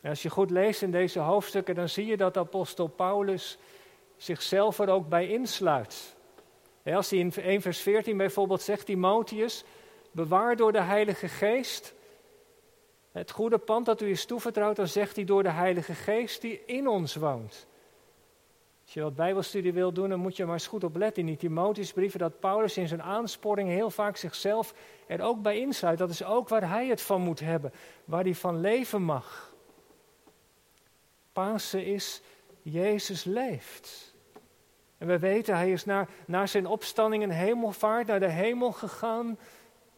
En 0.00 0.10
als 0.10 0.22
je 0.22 0.30
goed 0.30 0.50
leest 0.50 0.82
in 0.82 0.90
deze 0.90 1.18
hoofdstukken, 1.18 1.74
dan 1.74 1.88
zie 1.88 2.06
je 2.06 2.16
dat 2.16 2.36
apostel 2.36 2.86
Paulus 2.86 3.58
zichzelf 4.16 4.78
er 4.78 4.88
ook 4.88 5.08
bij 5.08 5.28
insluit. 5.28 6.14
Als 6.84 7.10
hij 7.10 7.18
in 7.18 7.32
1 7.32 7.60
vers 7.60 7.80
14 7.80 8.16
bijvoorbeeld 8.16 8.62
zegt, 8.62 8.86
Timotheus, 8.86 9.64
bewaar 10.10 10.56
door 10.56 10.72
de 10.72 10.80
Heilige 10.80 11.28
Geest 11.28 11.94
het 13.16 13.30
goede 13.30 13.58
pand 13.58 13.86
dat 13.86 14.00
u 14.00 14.10
is 14.10 14.24
toevertrouwd, 14.24 14.76
dan 14.76 14.88
zegt 14.88 15.16
hij 15.16 15.24
door 15.24 15.42
de 15.42 15.50
Heilige 15.50 15.94
Geest 15.94 16.40
die 16.40 16.64
in 16.66 16.88
ons 16.88 17.14
woont. 17.14 17.66
Als 18.84 18.94
je 18.94 19.02
wat 19.02 19.16
Bijbelstudie 19.16 19.72
wil 19.72 19.92
doen, 19.92 20.08
dan 20.08 20.18
moet 20.18 20.36
je 20.36 20.44
maar 20.44 20.52
eens 20.52 20.66
goed 20.66 20.84
opletten 20.84 21.22
in 21.22 21.28
die 21.28 21.36
Timotheusbrieven 21.36 22.18
dat 22.18 22.40
Paulus 22.40 22.76
in 22.76 22.88
zijn 22.88 23.02
aansporing 23.02 23.68
heel 23.68 23.90
vaak 23.90 24.16
zichzelf 24.16 24.74
er 25.06 25.20
ook 25.20 25.42
bij 25.42 25.58
insluit. 25.58 25.98
Dat 25.98 26.10
is 26.10 26.24
ook 26.24 26.48
waar 26.48 26.68
hij 26.68 26.86
het 26.86 27.02
van 27.02 27.20
moet 27.20 27.40
hebben, 27.40 27.72
waar 28.04 28.22
hij 28.22 28.34
van 28.34 28.60
leven 28.60 29.02
mag. 29.02 29.54
Pasen 31.32 31.84
is 31.84 32.22
Jezus 32.62 33.24
leeft. 33.24 34.14
En 34.98 35.06
we 35.06 35.18
weten, 35.18 35.56
hij 35.56 35.72
is 35.72 35.84
naar, 35.84 36.08
naar 36.26 36.48
zijn 36.48 36.66
opstanding 36.66 37.22
en 37.22 37.30
hemelvaart 37.30 38.06
naar 38.06 38.20
de 38.20 38.30
hemel 38.30 38.72
gegaan, 38.72 39.38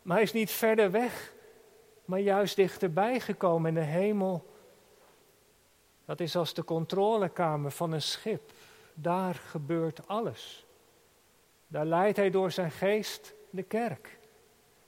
maar 0.02 0.16
hij 0.16 0.24
is 0.24 0.32
niet 0.32 0.50
verder 0.50 0.90
weg 0.90 1.36
maar 2.08 2.20
juist 2.20 2.56
dichterbij 2.56 3.20
gekomen 3.20 3.68
in 3.68 3.74
de 3.74 3.90
hemel. 3.90 4.54
Dat 6.04 6.20
is 6.20 6.36
als 6.36 6.54
de 6.54 6.64
controlekamer 6.64 7.70
van 7.70 7.92
een 7.92 8.02
schip. 8.02 8.52
Daar 8.94 9.34
gebeurt 9.34 10.08
alles. 10.08 10.66
Daar 11.66 11.84
leidt 11.84 12.16
hij 12.16 12.30
door 12.30 12.50
zijn 12.50 12.70
geest 12.70 13.34
de 13.50 13.62
kerk. 13.62 14.18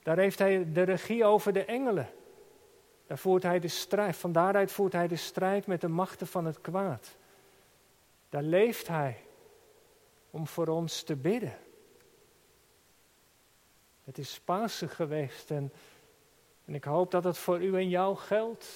Daar 0.03 0.17
heeft 0.17 0.39
hij 0.39 0.71
de 0.71 0.81
regie 0.81 1.25
over 1.25 1.53
de 1.53 1.65
engelen. 1.65 2.09
Daar 3.07 3.17
voert 3.17 3.43
hij 3.43 3.59
de 3.59 3.67
strijd. 3.67 4.15
Van 4.15 4.31
daaruit 4.31 4.71
voert 4.71 4.93
hij 4.93 5.07
de 5.07 5.15
strijd 5.15 5.67
met 5.67 5.81
de 5.81 5.87
machten 5.87 6.27
van 6.27 6.45
het 6.45 6.61
kwaad. 6.61 7.15
Daar 8.29 8.43
leeft 8.43 8.87
hij 8.87 9.17
om 10.29 10.47
voor 10.47 10.67
ons 10.67 11.03
te 11.03 11.15
bidden. 11.15 11.57
Het 14.03 14.17
is 14.17 14.39
Pasen 14.39 14.89
geweest 14.89 15.51
en 15.51 15.71
en 16.71 16.77
ik 16.77 16.83
hoop 16.83 17.11
dat 17.11 17.23
het 17.23 17.37
voor 17.37 17.61
u 17.61 17.75
en 17.75 17.89
jou 17.89 18.15
geldt. 18.15 18.67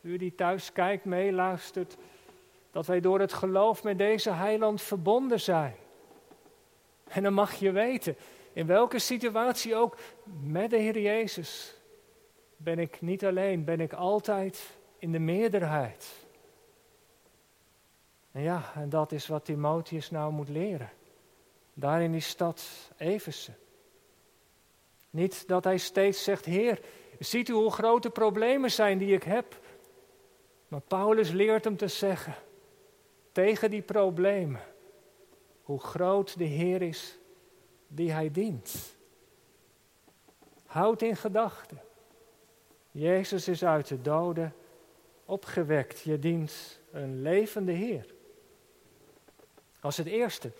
U 0.00 0.16
die 0.16 0.34
thuis 0.34 0.72
kijkt, 0.72 1.04
meeluistert. 1.04 1.96
Dat 2.70 2.86
wij 2.86 3.00
door 3.00 3.20
het 3.20 3.32
geloof 3.32 3.82
met 3.82 3.98
deze 3.98 4.30
heiland 4.30 4.82
verbonden 4.82 5.40
zijn. 5.40 5.74
En 7.08 7.22
dan 7.22 7.32
mag 7.32 7.54
je 7.54 7.70
weten, 7.70 8.16
in 8.52 8.66
welke 8.66 8.98
situatie 8.98 9.76
ook, 9.76 9.96
met 10.42 10.70
de 10.70 10.76
Heer 10.76 11.00
Jezus 11.00 11.76
ben 12.56 12.78
ik 12.78 13.00
niet 13.00 13.24
alleen, 13.24 13.64
ben 13.64 13.80
ik 13.80 13.92
altijd 13.92 14.78
in 14.98 15.12
de 15.12 15.18
meerderheid. 15.18 16.26
En 18.32 18.42
ja, 18.42 18.72
en 18.74 18.88
dat 18.88 19.12
is 19.12 19.26
wat 19.26 19.44
Timotheus 19.44 20.10
nou 20.10 20.32
moet 20.32 20.48
leren. 20.48 20.90
Daar 21.74 22.02
in 22.02 22.12
die 22.12 22.20
stad 22.20 22.90
Eversen. 22.96 23.56
Niet 25.10 25.48
dat 25.48 25.64
hij 25.64 25.78
steeds 25.78 26.24
zegt: 26.24 26.44
Heer, 26.44 26.80
ziet 27.24 27.48
u 27.48 27.52
hoe 27.52 27.70
grote 27.70 28.10
problemen 28.10 28.70
zijn 28.70 28.98
die 28.98 29.14
ik 29.14 29.22
heb? 29.22 29.60
Maar 30.68 30.80
Paulus 30.80 31.30
leert 31.30 31.64
hem 31.64 31.76
te 31.76 31.88
zeggen: 31.88 32.34
tegen 33.32 33.70
die 33.70 33.82
problemen, 33.82 34.60
hoe 35.62 35.80
groot 35.80 36.38
de 36.38 36.44
Heer 36.44 36.82
is 36.82 37.18
die 37.88 38.12
hij 38.12 38.30
dient. 38.30 38.96
Houd 40.66 41.02
in 41.02 41.16
gedachten. 41.16 41.80
Jezus 42.90 43.48
is 43.48 43.64
uit 43.64 43.88
de 43.88 44.02
doden 44.02 44.54
opgewekt. 45.24 46.00
Je 46.00 46.18
dient 46.18 46.80
een 46.90 47.22
levende 47.22 47.72
Heer. 47.72 48.06
Als 49.80 49.96
het 49.96 50.06
eerste. 50.06 50.50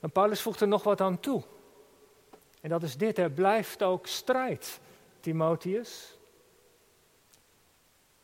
En 0.00 0.10
Paulus 0.10 0.40
voegt 0.40 0.60
er 0.60 0.68
nog 0.68 0.82
wat 0.82 1.00
aan 1.00 1.20
toe. 1.20 1.42
En 2.60 2.70
dat 2.70 2.82
is 2.82 2.96
dit, 2.96 3.18
er 3.18 3.30
blijft 3.30 3.82
ook 3.82 4.06
strijd, 4.06 4.80
Timotheus. 5.24 6.18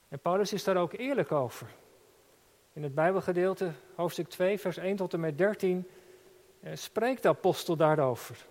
En 0.09 0.19
Paulus 0.19 0.53
is 0.53 0.65
daar 0.65 0.77
ook 0.77 0.93
eerlijk 0.93 1.33
over. 1.33 1.67
In 2.73 2.83
het 2.83 2.95
Bijbelgedeelte, 2.95 3.73
hoofdstuk 3.95 4.29
2, 4.29 4.59
vers 4.59 4.77
1 4.77 4.97
tot 4.97 5.13
en 5.13 5.21
met 5.21 5.39
13, 5.39 5.89
eh, 6.61 6.73
spreekt 6.75 7.23
de 7.23 7.29
apostel 7.29 7.77
daarover. 7.77 8.47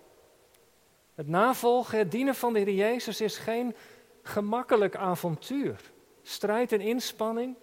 Het 1.14 1.28
navolgen, 1.28 1.98
het 1.98 2.10
dienen 2.10 2.34
van 2.34 2.52
de 2.52 2.58
Heer 2.58 2.74
Jezus 2.74 3.20
is 3.20 3.38
geen 3.38 3.76
gemakkelijk 4.22 4.96
avontuur. 4.96 5.80
Strijd 6.22 6.72
en 6.72 6.80
inspanning, 6.80 7.56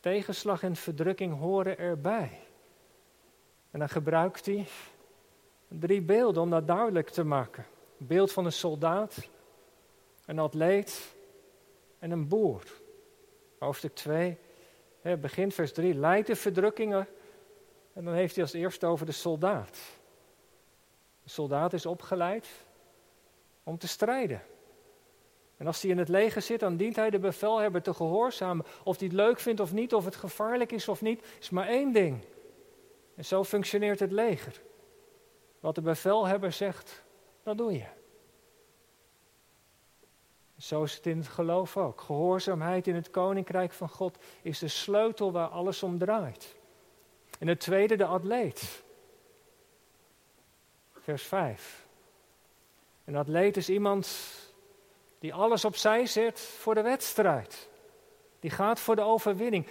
tegenslag 0.00 0.62
en 0.62 0.76
verdrukking 0.76 1.38
horen 1.38 1.78
erbij. 1.78 2.40
En 3.70 3.78
dan 3.78 3.88
gebruikt 3.88 4.46
hij 4.46 4.66
drie 5.68 6.02
beelden 6.02 6.42
om 6.42 6.50
dat 6.50 6.66
duidelijk 6.66 7.10
te 7.10 7.24
maken. 7.24 7.66
Beeld 7.96 8.32
van 8.32 8.44
een 8.44 8.52
soldaat, 8.52 9.28
een 10.26 10.38
atleet 10.38 11.14
en 11.98 12.10
een 12.10 12.28
boer. 12.28 12.62
Hoofdstuk 13.58 13.94
2, 13.94 14.38
begint 15.02 15.54
vers 15.54 15.72
3, 15.72 15.94
leidt 15.94 16.26
de 16.26 16.36
verdrukkingen. 16.36 17.08
En 17.92 18.04
dan 18.04 18.14
heeft 18.14 18.34
hij 18.34 18.44
als 18.44 18.52
eerste 18.52 18.86
over 18.86 19.06
de 19.06 19.12
soldaat. 19.12 19.78
De 21.22 21.30
soldaat 21.30 21.72
is 21.72 21.86
opgeleid 21.86 22.48
om 23.62 23.78
te 23.78 23.88
strijden. 23.88 24.42
En 25.56 25.66
als 25.66 25.82
hij 25.82 25.90
in 25.90 25.98
het 25.98 26.08
leger 26.08 26.42
zit, 26.42 26.60
dan 26.60 26.76
dient 26.76 26.96
hij 26.96 27.10
de 27.10 27.18
bevelhebber 27.18 27.82
te 27.82 27.94
gehoorzamen. 27.94 28.64
Of 28.84 28.98
hij 28.98 29.06
het 29.06 29.16
leuk 29.16 29.40
vindt 29.40 29.60
of 29.60 29.72
niet, 29.72 29.94
of 29.94 30.04
het 30.04 30.16
gevaarlijk 30.16 30.72
is 30.72 30.88
of 30.88 31.02
niet, 31.02 31.24
is 31.40 31.50
maar 31.50 31.68
één 31.68 31.92
ding. 31.92 32.24
En 33.14 33.24
zo 33.24 33.44
functioneert 33.44 34.00
het 34.00 34.12
leger. 34.12 34.62
Wat 35.60 35.74
de 35.74 35.80
bevelhebber 35.80 36.52
zegt, 36.52 37.04
dat 37.42 37.58
doe 37.58 37.72
je. 37.72 37.86
Zo 40.58 40.82
is 40.82 40.94
het 40.94 41.06
in 41.06 41.18
het 41.18 41.28
geloof 41.28 41.76
ook. 41.76 42.00
Gehoorzaamheid 42.00 42.86
in 42.86 42.94
het 42.94 43.10
koninkrijk 43.10 43.72
van 43.72 43.88
God 43.88 44.18
is 44.42 44.58
de 44.58 44.68
sleutel 44.68 45.32
waar 45.32 45.48
alles 45.48 45.82
om 45.82 45.98
draait. 45.98 46.56
En 47.38 47.48
het 47.48 47.60
tweede, 47.60 47.96
de 47.96 48.04
atleet. 48.04 48.84
Vers 50.92 51.22
5. 51.22 51.86
Een 53.04 53.16
atleet 53.16 53.56
is 53.56 53.68
iemand 53.68 54.08
die 55.18 55.34
alles 55.34 55.64
opzij 55.64 56.06
zet 56.06 56.40
voor 56.40 56.74
de 56.74 56.82
wedstrijd. 56.82 57.68
Die 58.40 58.50
gaat 58.50 58.80
voor 58.80 58.96
de 58.96 59.02
overwinning. 59.02 59.66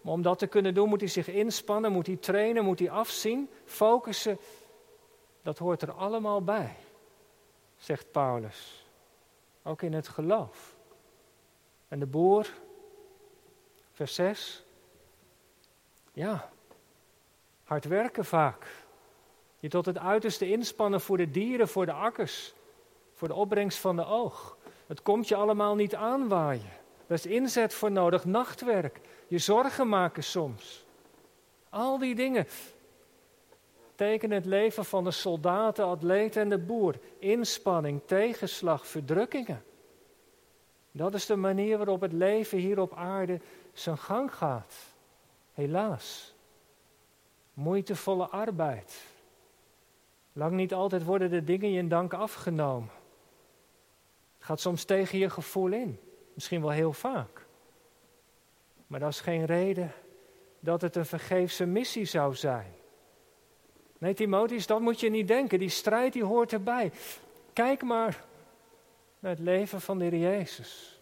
Maar 0.00 0.12
om 0.12 0.22
dat 0.22 0.38
te 0.38 0.46
kunnen 0.46 0.74
doen 0.74 0.88
moet 0.88 1.00
hij 1.00 1.08
zich 1.08 1.28
inspannen, 1.28 1.92
moet 1.92 2.06
hij 2.06 2.16
trainen, 2.16 2.64
moet 2.64 2.78
hij 2.78 2.90
afzien, 2.90 3.50
focussen. 3.64 4.38
Dat 5.42 5.58
hoort 5.58 5.82
er 5.82 5.92
allemaal 5.92 6.42
bij, 6.42 6.76
zegt 7.76 8.10
Paulus. 8.12 8.85
Ook 9.66 9.82
in 9.82 9.92
het 9.92 10.08
geloof. 10.08 10.76
En 11.88 11.98
de 11.98 12.06
boer, 12.06 12.46
vers 13.92 14.14
6. 14.14 14.64
Ja, 16.12 16.50
hard 17.64 17.84
werken 17.84 18.24
vaak. 18.24 18.66
Je 19.58 19.68
tot 19.68 19.86
het 19.86 19.98
uiterste 19.98 20.50
inspannen 20.50 21.00
voor 21.00 21.16
de 21.16 21.30
dieren, 21.30 21.68
voor 21.68 21.86
de 21.86 21.92
akkers, 21.92 22.54
voor 23.14 23.28
de 23.28 23.34
opbrengst 23.34 23.78
van 23.78 23.96
de 23.96 24.06
oog. 24.06 24.56
Het 24.86 25.02
komt 25.02 25.28
je 25.28 25.36
allemaal 25.36 25.74
niet 25.74 25.94
aanwaaien. 25.94 26.72
Daar 27.06 27.18
is 27.18 27.26
inzet 27.26 27.74
voor 27.74 27.90
nodig, 27.92 28.24
nachtwerk, 28.24 29.00
je 29.28 29.38
zorgen 29.38 29.88
maken 29.88 30.24
soms. 30.24 30.84
Al 31.68 31.98
die 31.98 32.14
dingen 32.14 32.46
tekenen 33.96 34.36
het 34.36 34.46
leven 34.46 34.84
van 34.84 35.04
de 35.04 35.10
soldaat, 35.10 35.76
de 35.76 35.82
atleet 35.82 36.36
en 36.36 36.48
de 36.48 36.58
boer. 36.58 36.98
Inspanning, 37.18 38.00
tegenslag, 38.04 38.86
verdrukkingen. 38.86 39.64
Dat 40.92 41.14
is 41.14 41.26
de 41.26 41.36
manier 41.36 41.76
waarop 41.76 42.00
het 42.00 42.12
leven 42.12 42.58
hier 42.58 42.80
op 42.80 42.94
aarde 42.94 43.40
zijn 43.72 43.98
gang 43.98 44.34
gaat. 44.34 44.74
Helaas. 45.52 46.34
Moeitevolle 47.54 48.28
arbeid. 48.28 49.04
Lang 50.32 50.52
niet 50.52 50.74
altijd 50.74 51.04
worden 51.04 51.30
de 51.30 51.44
dingen 51.44 51.70
je 51.70 51.78
in 51.78 51.88
dank 51.88 52.12
afgenomen. 52.12 52.90
Het 54.36 54.46
gaat 54.46 54.60
soms 54.60 54.84
tegen 54.84 55.18
je 55.18 55.30
gevoel 55.30 55.72
in. 55.72 56.00
Misschien 56.34 56.60
wel 56.60 56.70
heel 56.70 56.92
vaak. 56.92 57.46
Maar 58.86 59.00
dat 59.00 59.10
is 59.10 59.20
geen 59.20 59.44
reden 59.44 59.92
dat 60.60 60.80
het 60.80 60.96
een 60.96 61.06
vergeefse 61.06 61.66
missie 61.66 62.04
zou 62.04 62.34
zijn. 62.34 62.75
Nee, 63.98 64.14
Timotheus, 64.14 64.66
dat 64.66 64.80
moet 64.80 65.00
je 65.00 65.10
niet 65.10 65.28
denken. 65.28 65.58
Die 65.58 65.68
strijd 65.68 66.12
die 66.12 66.24
hoort 66.24 66.52
erbij. 66.52 66.92
Kijk 67.52 67.82
maar 67.82 68.24
naar 69.18 69.30
het 69.30 69.40
leven 69.40 69.80
van 69.80 69.98
de 69.98 70.04
Heer 70.04 70.18
Jezus. 70.18 71.00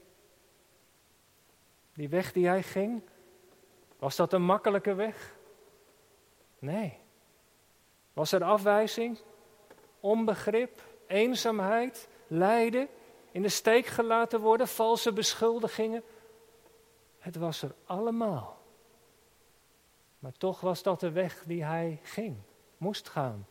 Die 1.95 2.09
weg 2.09 2.33
die 2.33 2.47
hij 2.47 2.63
ging, 2.63 3.03
was 3.99 4.17
dat 4.17 4.33
een 4.33 4.43
makkelijke 4.43 4.95
weg? 4.95 5.35
Nee. 6.59 6.99
Was 8.13 8.33
er 8.33 8.45
afwijzing, 8.45 9.19
onbegrip, 10.01 10.83
eenzaamheid, 11.07 12.09
lijden, 12.27 12.89
in 13.31 13.43
de 13.43 13.49
steek 13.49 13.87
gelaten 13.87 14.41
worden, 14.41 14.69
valse 14.69 15.13
beschuldigingen? 15.13 16.03
Het 17.19 17.37
was 17.37 17.63
er 17.63 17.75
allemaal. 17.85 18.59
Maar 20.19 20.33
toch 20.33 20.61
was 20.61 20.83
dat 20.83 21.01
de 21.01 21.11
weg 21.11 21.45
die 21.47 21.65
hij 21.65 22.01
ging 22.03 22.37
moest 22.85 23.09
gaan. 23.09 23.47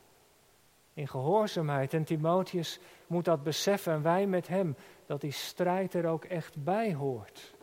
In 0.93 1.07
gehoorzaamheid. 1.07 1.93
En 1.93 2.03
Timotheus 2.03 2.79
moet 3.07 3.25
dat 3.25 3.43
beseffen 3.43 3.93
en 3.93 4.01
wij 4.01 4.27
met 4.27 4.47
hem, 4.47 4.75
dat 5.05 5.21
die 5.21 5.31
strijd 5.31 5.93
er 5.93 6.05
ook 6.05 6.25
echt 6.25 6.63
bij 6.63 6.93
hoort. 6.93 7.53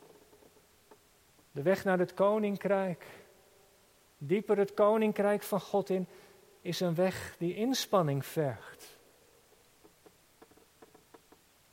De 1.53 1.63
weg 1.63 1.85
naar 1.85 1.99
het 1.99 2.15
koninkrijk, 2.15 3.07
dieper 4.19 4.59
het 4.59 4.75
koninkrijk 4.75 5.43
van 5.43 5.61
God 5.61 5.91
in, 5.91 6.07
is 6.61 6.81
een 6.81 6.95
weg 6.95 7.37
die 7.39 7.55
inspanning 7.55 8.27
vergt. 8.27 8.99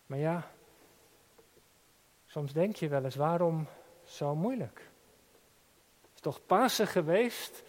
Maar 0.05 0.19
ja, 0.19 0.51
soms 2.25 2.53
denk 2.53 2.75
je 2.75 2.87
wel 2.87 3.03
eens, 3.03 3.15
waarom 3.15 3.67
zo 4.03 4.35
moeilijk? 4.35 4.89
Het 6.01 6.11
is 6.13 6.21
toch 6.21 6.45
Pasen 6.45 6.87
geweest 6.87 7.63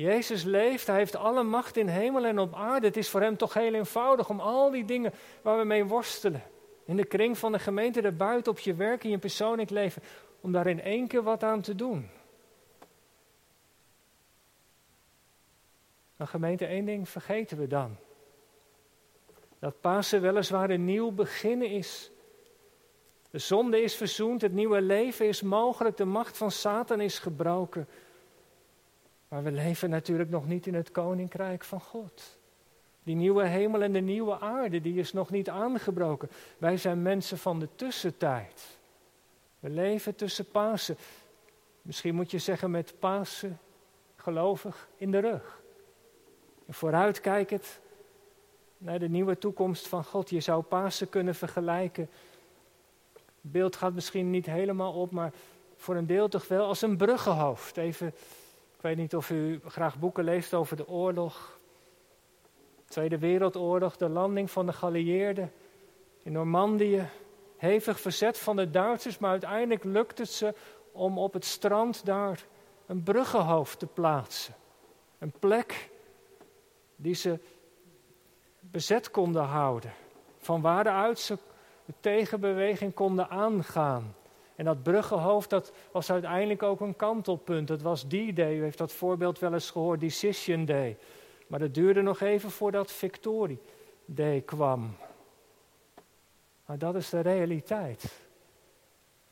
Jezus 0.00 0.42
leeft, 0.42 0.86
hij 0.86 0.96
heeft 0.96 1.16
alle 1.16 1.42
macht 1.42 1.76
in 1.76 1.88
hemel 1.88 2.24
en 2.24 2.38
op 2.38 2.54
aarde. 2.54 2.86
Het 2.86 2.96
is 2.96 3.08
voor 3.08 3.20
hem 3.20 3.36
toch 3.36 3.54
heel 3.54 3.74
eenvoudig 3.74 4.28
om 4.28 4.40
al 4.40 4.70
die 4.70 4.84
dingen 4.84 5.12
waar 5.42 5.58
we 5.58 5.64
mee 5.64 5.84
worstelen, 5.84 6.42
in 6.84 6.96
de 6.96 7.04
kring 7.04 7.38
van 7.38 7.52
de 7.52 7.58
gemeente, 7.58 8.00
erbuiten, 8.00 8.52
op 8.52 8.58
je 8.58 8.74
werk, 8.74 9.04
in 9.04 9.10
je 9.10 9.18
persoonlijk 9.18 9.70
leven, 9.70 10.02
om 10.40 10.52
daar 10.52 10.66
in 10.66 10.82
één 10.82 11.06
keer 11.06 11.22
wat 11.22 11.42
aan 11.42 11.60
te 11.60 11.74
doen. 11.74 12.08
Een 16.16 16.28
gemeente, 16.28 16.66
één 16.66 16.84
ding 16.84 17.08
vergeten 17.08 17.58
we 17.58 17.66
dan. 17.66 17.96
Dat 19.58 19.80
Pasen 19.80 20.20
weliswaar 20.20 20.70
een 20.70 20.84
nieuw 20.84 21.10
beginnen 21.10 21.68
is. 21.68 22.10
De 23.30 23.38
zonde 23.38 23.82
is 23.82 23.94
verzoend, 23.94 24.42
het 24.42 24.52
nieuwe 24.52 24.80
leven 24.80 25.26
is 25.26 25.42
mogelijk, 25.42 25.96
de 25.96 26.04
macht 26.04 26.36
van 26.36 26.50
Satan 26.50 27.00
is 27.00 27.18
gebroken. 27.18 27.88
Maar 29.30 29.42
we 29.42 29.50
leven 29.52 29.90
natuurlijk 29.90 30.30
nog 30.30 30.46
niet 30.46 30.66
in 30.66 30.74
het 30.74 30.90
koninkrijk 30.90 31.64
van 31.64 31.80
God. 31.80 32.38
Die 33.02 33.16
nieuwe 33.16 33.44
hemel 33.44 33.82
en 33.82 33.92
de 33.92 34.00
nieuwe 34.00 34.38
aarde, 34.38 34.80
die 34.80 34.98
is 34.98 35.12
nog 35.12 35.30
niet 35.30 35.48
aangebroken. 35.48 36.30
Wij 36.58 36.76
zijn 36.76 37.02
mensen 37.02 37.38
van 37.38 37.58
de 37.58 37.68
tussentijd. 37.74 38.78
We 39.60 39.70
leven 39.70 40.14
tussen 40.14 40.50
Pasen. 40.50 40.96
Misschien 41.82 42.14
moet 42.14 42.30
je 42.30 42.38
zeggen 42.38 42.70
met 42.70 42.94
Pasen 42.98 43.58
gelovig 44.16 44.88
in 44.96 45.10
de 45.10 45.18
rug. 45.18 45.62
En 46.66 46.74
vooruitkijkend 46.74 47.80
naar 48.78 48.98
de 48.98 49.08
nieuwe 49.08 49.38
toekomst 49.38 49.88
van 49.88 50.04
God. 50.04 50.30
Je 50.30 50.40
zou 50.40 50.62
Pasen 50.62 51.08
kunnen 51.08 51.34
vergelijken. 51.34 52.10
Het 53.12 53.52
beeld 53.52 53.76
gaat 53.76 53.94
misschien 53.94 54.30
niet 54.30 54.46
helemaal 54.46 54.92
op, 54.92 55.10
maar 55.10 55.32
voor 55.76 55.96
een 55.96 56.06
deel 56.06 56.28
toch 56.28 56.48
wel 56.48 56.66
als 56.66 56.82
een 56.82 56.96
bruggenhoofd. 56.96 57.76
Even 57.76 58.14
ik 58.80 58.86
weet 58.86 58.96
niet 58.96 59.16
of 59.16 59.30
u 59.30 59.60
graag 59.66 59.98
boeken 59.98 60.24
leest 60.24 60.54
over 60.54 60.76
de 60.76 60.88
oorlog. 60.88 61.58
Tweede 62.84 63.18
Wereldoorlog, 63.18 63.96
de 63.96 64.08
landing 64.08 64.50
van 64.50 64.66
de 64.66 64.72
geallieerden 64.72 65.52
in 66.22 66.32
Normandië. 66.32 67.08
Hevig 67.56 68.00
verzet 68.00 68.38
van 68.38 68.56
de 68.56 68.70
Duitsers, 68.70 69.18
maar 69.18 69.30
uiteindelijk 69.30 69.84
lukt 69.84 70.18
het 70.18 70.28
ze 70.28 70.54
om 70.92 71.18
op 71.18 71.32
het 71.32 71.44
strand 71.44 72.04
daar 72.04 72.46
een 72.86 73.02
bruggenhoofd 73.02 73.78
te 73.78 73.86
plaatsen. 73.86 74.54
Een 75.18 75.32
plek 75.38 75.90
die 76.96 77.14
ze 77.14 77.38
bezet 78.60 79.10
konden 79.10 79.44
houden. 79.44 79.92
Van 80.38 80.60
waaruit 80.60 81.18
ze 81.18 81.38
de 81.84 81.94
tegenbeweging 82.00 82.94
konden 82.94 83.28
aangaan. 83.28 84.14
En 84.60 84.66
dat 84.66 84.82
bruggenhoofd 84.82 85.50
dat 85.50 85.72
was 85.92 86.10
uiteindelijk 86.10 86.62
ook 86.62 86.80
een 86.80 86.96
kantelpunt. 86.96 87.68
Dat 87.68 87.82
was 87.82 88.08
die 88.08 88.32
day, 88.32 88.56
u 88.56 88.62
heeft 88.62 88.78
dat 88.78 88.92
voorbeeld 88.92 89.38
wel 89.38 89.52
eens 89.52 89.70
gehoord, 89.70 90.00
Decision 90.00 90.64
Day. 90.64 90.98
Maar 91.46 91.60
het 91.60 91.74
duurde 91.74 92.02
nog 92.02 92.20
even 92.20 92.50
voordat 92.50 92.92
Victory 92.92 93.58
Day 94.04 94.40
kwam. 94.40 94.96
Maar 96.66 96.78
dat 96.78 96.94
is 96.94 97.08
de 97.08 97.20
realiteit. 97.20 98.12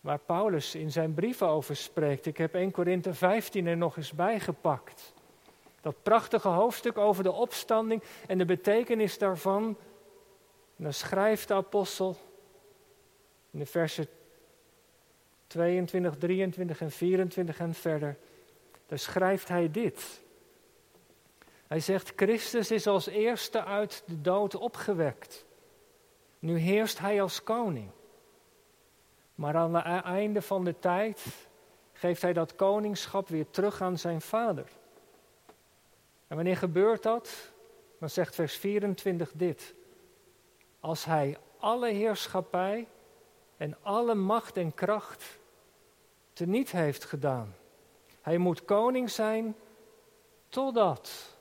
Waar 0.00 0.18
Paulus 0.18 0.74
in 0.74 0.92
zijn 0.92 1.14
brieven 1.14 1.46
over 1.46 1.76
spreekt. 1.76 2.26
Ik 2.26 2.36
heb 2.36 2.54
1 2.54 2.70
Korinthe 2.70 3.14
15 3.14 3.66
er 3.66 3.76
nog 3.76 3.96
eens 3.96 4.12
bijgepakt. 4.12 5.14
Dat 5.80 6.02
prachtige 6.02 6.48
hoofdstuk 6.48 6.98
over 6.98 7.22
de 7.22 7.32
opstanding 7.32 8.02
en 8.26 8.38
de 8.38 8.44
betekenis 8.44 9.18
daarvan. 9.18 9.64
En 10.76 10.84
dan 10.84 10.92
schrijft 10.92 11.48
de 11.48 11.54
apostel 11.54 12.16
in 13.50 13.58
de 13.58 13.66
versen 13.66 14.08
22, 15.48 16.16
23 16.16 16.80
en 16.80 16.90
24 16.90 17.58
en 17.58 17.74
verder. 17.74 18.16
Daar 18.86 18.98
schrijft 18.98 19.48
hij 19.48 19.70
dit. 19.70 20.20
Hij 21.66 21.80
zegt, 21.80 22.12
Christus 22.16 22.70
is 22.70 22.86
als 22.86 23.06
eerste 23.06 23.64
uit 23.64 24.02
de 24.06 24.20
dood 24.20 24.54
opgewekt. 24.54 25.46
Nu 26.38 26.58
heerst 26.58 26.98
hij 26.98 27.22
als 27.22 27.42
koning. 27.42 27.90
Maar 29.34 29.56
aan 29.56 29.74
het 29.74 30.04
einde 30.04 30.42
van 30.42 30.64
de 30.64 30.78
tijd 30.78 31.24
geeft 31.92 32.22
hij 32.22 32.32
dat 32.32 32.54
koningschap 32.54 33.28
weer 33.28 33.50
terug 33.50 33.82
aan 33.82 33.98
zijn 33.98 34.20
vader. 34.20 34.66
En 36.26 36.36
wanneer 36.36 36.56
gebeurt 36.56 37.02
dat? 37.02 37.52
Dan 37.98 38.10
zegt 38.10 38.34
vers 38.34 38.56
24 38.56 39.32
dit. 39.34 39.74
Als 40.80 41.04
hij 41.04 41.38
alle 41.58 41.88
heerschappij 41.88 42.88
en 43.56 43.76
alle 43.82 44.14
macht 44.14 44.56
en 44.56 44.74
kracht 44.74 45.37
teniet 46.38 46.70
heeft 46.70 47.04
gedaan. 47.04 47.54
Hij 48.20 48.38
moet 48.38 48.64
koning 48.64 49.10
zijn 49.10 49.56
totdat 50.48 51.36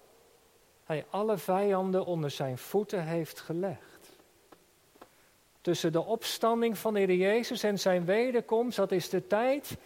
hij 0.83 1.05
alle 1.09 1.37
vijanden 1.37 2.05
onder 2.05 2.31
zijn 2.31 2.57
voeten 2.57 3.03
heeft 3.03 3.39
gelegd. 3.39 4.09
Tussen 5.61 5.91
de 5.91 6.05
opstanding 6.05 6.77
van 6.77 6.93
de 6.93 6.99
Heer 6.99 7.15
Jezus 7.15 7.63
en 7.63 7.79
zijn 7.79 8.05
wederkomst, 8.05 8.77
dat 8.77 8.91
is 8.91 9.09
de 9.09 9.27
tijd 9.27 9.77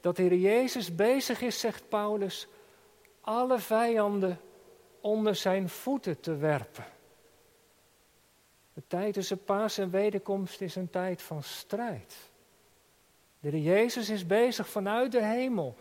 dat 0.00 0.16
de 0.16 0.22
Heer 0.22 0.34
Jezus 0.34 0.94
bezig 0.94 1.40
is, 1.40 1.60
zegt 1.60 1.88
Paulus, 1.88 2.48
alle 3.20 3.58
vijanden 3.58 4.40
onder 5.00 5.34
zijn 5.34 5.68
voeten 5.68 6.20
te 6.20 6.36
werpen. 6.36 6.84
De 8.72 8.82
tijd 8.86 9.14
tussen 9.14 9.44
paas 9.44 9.78
en 9.78 9.90
wederkomst 9.90 10.60
is 10.60 10.76
een 10.76 10.90
tijd 10.90 11.22
van 11.22 11.42
strijd. 11.42 12.34
De 13.50 13.62
Jezus 13.62 14.10
is 14.10 14.26
bezig 14.26 14.68
vanuit 14.68 15.12
de 15.12 15.24
hemel 15.24 15.76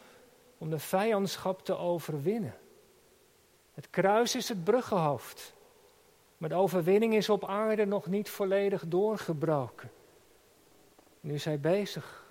om 0.58 0.70
de 0.70 0.80
vijandschap 0.80 1.66
te 1.66 1.78
overwinnen. 1.78 2.56
Het 3.74 3.90
kruis 3.90 4.36
is 4.36 4.50
het 4.50 4.64
bruggenhoofd. 4.64 5.54
Maar 6.38 6.50
de 6.50 6.56
overwinning 6.56 7.16
is 7.16 7.30
op 7.30 7.46
aarde 7.46 7.86
nog 7.86 8.08
niet 8.08 8.30
volledig 8.30 8.84
doorgebroken. 8.88 9.92
Nu 11.20 11.34
is 11.34 11.46
hij 11.46 11.60
bezig 11.60 12.26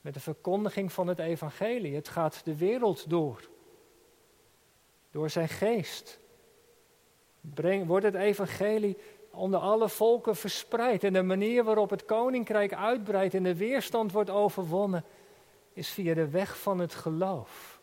met 0.00 0.14
de 0.14 0.20
verkondiging 0.20 0.92
van 0.92 1.06
het 1.06 1.18
evangelie. 1.18 1.94
Het 1.94 2.08
gaat 2.08 2.44
de 2.44 2.56
wereld 2.56 3.10
door. 3.10 3.48
Door 5.10 5.30
zijn 5.30 5.48
geest 5.48 6.20
Breng, 7.40 7.86
wordt 7.86 8.04
het 8.04 8.14
evangelie 8.14 8.96
onder 9.32 9.60
alle 9.60 9.88
volken 9.88 10.36
verspreid. 10.36 11.04
En 11.04 11.12
de 11.12 11.22
manier 11.22 11.64
waarop 11.64 11.90
het 11.90 12.04
koninkrijk 12.04 12.74
uitbreidt 12.74 13.34
en 13.34 13.42
de 13.42 13.56
weerstand 13.56 14.12
wordt 14.12 14.30
overwonnen, 14.30 15.04
is 15.72 15.88
via 15.88 16.14
de 16.14 16.28
weg 16.28 16.58
van 16.58 16.78
het 16.78 16.94
geloof. 16.94 17.80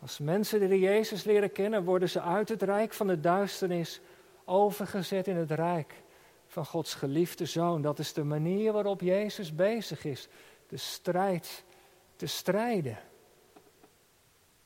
Als 0.00 0.18
mensen 0.18 0.68
de 0.68 0.78
Jezus 0.78 1.24
leren 1.24 1.52
kennen, 1.52 1.84
worden 1.84 2.08
ze 2.08 2.20
uit 2.20 2.48
het 2.48 2.62
rijk 2.62 2.92
van 2.92 3.06
de 3.06 3.20
duisternis 3.20 4.00
overgezet 4.44 5.26
in 5.26 5.36
het 5.36 5.50
rijk 5.50 5.94
van 6.46 6.66
Gods 6.66 6.94
geliefde 6.94 7.46
zoon. 7.46 7.82
Dat 7.82 7.98
is 7.98 8.12
de 8.12 8.24
manier 8.24 8.72
waarop 8.72 9.00
Jezus 9.00 9.54
bezig 9.54 10.04
is, 10.04 10.28
de 10.68 10.76
strijd 10.76 11.64
te 12.16 12.26
strijden. 12.26 12.98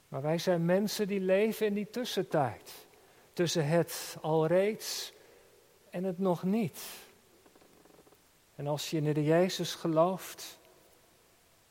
Maar 0.09 0.23
wij 0.23 0.39
zijn 0.39 0.65
mensen 0.65 1.07
die 1.09 1.21
leven 1.21 1.67
in 1.67 1.75
die 1.75 1.91
tussentijd. 1.91 2.87
Tussen 3.33 3.67
het 3.67 4.17
alreeds 4.21 5.14
en 5.95 6.05
het 6.05 6.19
nog 6.19 6.43
niet. 6.43 6.83
En 8.55 8.67
als 8.67 8.91
je 8.91 8.97
in 8.97 9.13
de 9.13 9.25
Jezus 9.25 9.75
gelooft, 9.75 10.59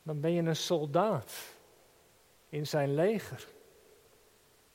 dan 0.04 0.20
ben 0.20 0.32
je 0.32 0.42
een 0.42 0.56
soldaat 0.56 1.34
in 2.50 2.68
zijn 2.68 2.94
leger. 2.94 3.48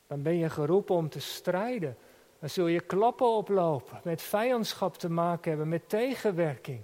Dan 0.07 0.23
ben 0.23 0.37
je 0.37 0.51
geroepen 0.51 0.95
om 0.95 1.09
te 1.09 1.21
strijden. 1.21 1.97
Dan 2.39 2.51
zul 2.51 2.67
je 2.67 2.81
klappen 2.81 3.27
oplopen, 3.27 4.01
met 4.05 4.23
vijandschap 4.23 4.97
te 4.97 5.11
maken 5.11 5.51
hebben, 5.51 5.69
met 5.69 5.89
tegenwerking 5.89 6.83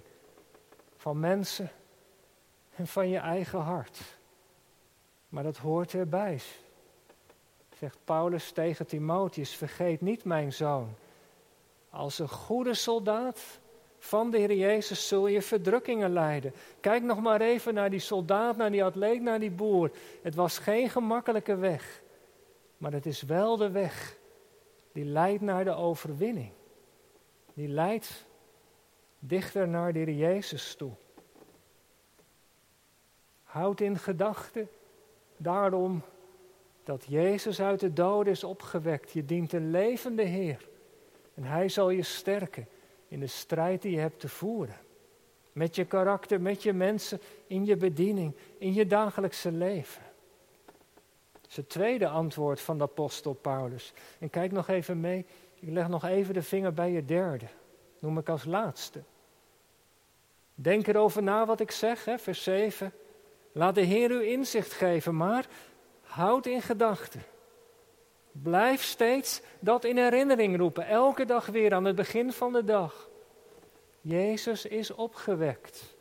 van 0.95 1.19
mensen 1.19 1.71
en 2.75 2.87
van 2.87 3.09
je 3.09 3.17
eigen 3.17 3.59
hart. 3.59 4.01
Maar 5.29 5.43
dat 5.43 5.57
hoort 5.57 5.93
erbij 5.93 6.41
zegt 7.77 7.97
Paulus 8.03 8.51
tegen 8.51 8.87
Timotheus, 8.87 9.55
vergeet 9.55 10.01
niet 10.01 10.23
mijn 10.23 10.53
zoon. 10.53 10.95
Als 11.95 12.19
een 12.19 12.29
goede 12.29 12.73
soldaat 12.73 13.59
van 13.97 14.31
de 14.31 14.37
Heer 14.37 14.53
Jezus 14.53 15.07
zul 15.07 15.27
je 15.27 15.41
verdrukkingen 15.41 16.13
lijden. 16.13 16.53
Kijk 16.79 17.03
nog 17.03 17.19
maar 17.19 17.41
even 17.41 17.73
naar 17.73 17.89
die 17.89 17.99
soldaat, 17.99 18.57
naar 18.57 18.71
die 18.71 18.83
atleet, 18.83 19.21
naar 19.21 19.39
die 19.39 19.51
boer. 19.51 19.91
Het 20.21 20.35
was 20.35 20.57
geen 20.57 20.89
gemakkelijke 20.89 21.55
weg, 21.55 22.01
maar 22.77 22.91
het 22.91 23.05
is 23.05 23.21
wel 23.21 23.57
de 23.57 23.69
weg 23.69 24.17
die 24.91 25.05
leidt 25.05 25.41
naar 25.41 25.63
de 25.63 25.73
overwinning. 25.73 26.51
Die 27.53 27.67
leidt 27.67 28.25
dichter 29.19 29.67
naar 29.67 29.93
de 29.93 29.99
Heer 29.99 30.11
Jezus 30.11 30.75
toe. 30.75 30.91
Houd 33.43 33.81
in 33.81 33.97
gedachten 33.97 34.69
daarom 35.37 36.01
dat 36.83 37.05
Jezus 37.07 37.61
uit 37.61 37.79
de 37.79 37.93
doden 37.93 38.33
is 38.33 38.43
opgewekt. 38.43 39.11
Je 39.11 39.25
dient 39.25 39.53
een 39.53 39.71
levende 39.71 40.23
Heer. 40.23 40.73
En 41.35 41.43
Hij 41.43 41.69
zal 41.69 41.89
je 41.89 42.03
sterken 42.03 42.67
in 43.07 43.19
de 43.19 43.27
strijd 43.27 43.81
die 43.81 43.91
je 43.91 43.99
hebt 43.99 44.19
te 44.19 44.29
voeren. 44.29 44.77
Met 45.51 45.75
je 45.75 45.85
karakter, 45.85 46.41
met 46.41 46.63
je 46.63 46.73
mensen, 46.73 47.19
in 47.47 47.65
je 47.65 47.75
bediening, 47.75 48.35
in 48.57 48.73
je 48.73 48.87
dagelijkse 48.87 49.51
leven. 49.51 50.01
Dat 51.31 51.49
is 51.49 51.55
het 51.55 51.69
tweede 51.69 52.07
antwoord 52.07 52.61
van 52.61 52.77
de 52.77 52.83
apostel 52.83 53.33
Paulus. 53.33 53.93
En 54.19 54.29
kijk 54.29 54.51
nog 54.51 54.67
even 54.67 54.99
mee, 54.99 55.25
ik 55.59 55.69
leg 55.69 55.87
nog 55.87 56.05
even 56.05 56.33
de 56.33 56.41
vinger 56.41 56.73
bij 56.73 56.91
je 56.91 57.05
derde. 57.05 57.45
Noem 57.99 58.17
ik 58.17 58.29
als 58.29 58.45
laatste. 58.45 59.01
Denk 60.55 60.87
erover 60.87 61.23
na 61.23 61.45
wat 61.45 61.59
ik 61.59 61.71
zeg, 61.71 62.05
hè, 62.05 62.17
vers 62.17 62.43
7. 62.43 62.93
Laat 63.51 63.75
de 63.75 63.81
Heer 63.81 64.11
u 64.11 64.27
inzicht 64.27 64.71
geven, 64.71 65.15
maar 65.15 65.47
Houd 66.01 66.45
in 66.45 66.61
gedachten. 66.61 67.23
Blijf 68.41 68.83
steeds 68.83 69.41
dat 69.59 69.83
in 69.83 69.97
herinnering 69.97 70.57
roepen, 70.57 70.87
elke 70.87 71.25
dag 71.25 71.45
weer 71.45 71.73
aan 71.73 71.85
het 71.85 71.95
begin 71.95 72.31
van 72.31 72.53
de 72.53 72.63
dag. 72.63 73.09
Jezus 74.01 74.65
is 74.65 74.91
opgewekt 74.91 75.95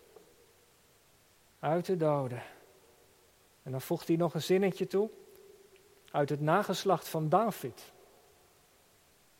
uit 1.58 1.86
de 1.86 1.96
doden. 1.96 2.42
En 3.62 3.70
dan 3.70 3.80
voegt 3.80 4.08
hij 4.08 4.16
nog 4.16 4.34
een 4.34 4.42
zinnetje 4.42 4.86
toe. 4.86 5.10
Uit 6.10 6.28
het 6.28 6.40
nageslacht 6.40 7.08
van 7.08 7.28
David. 7.28 7.92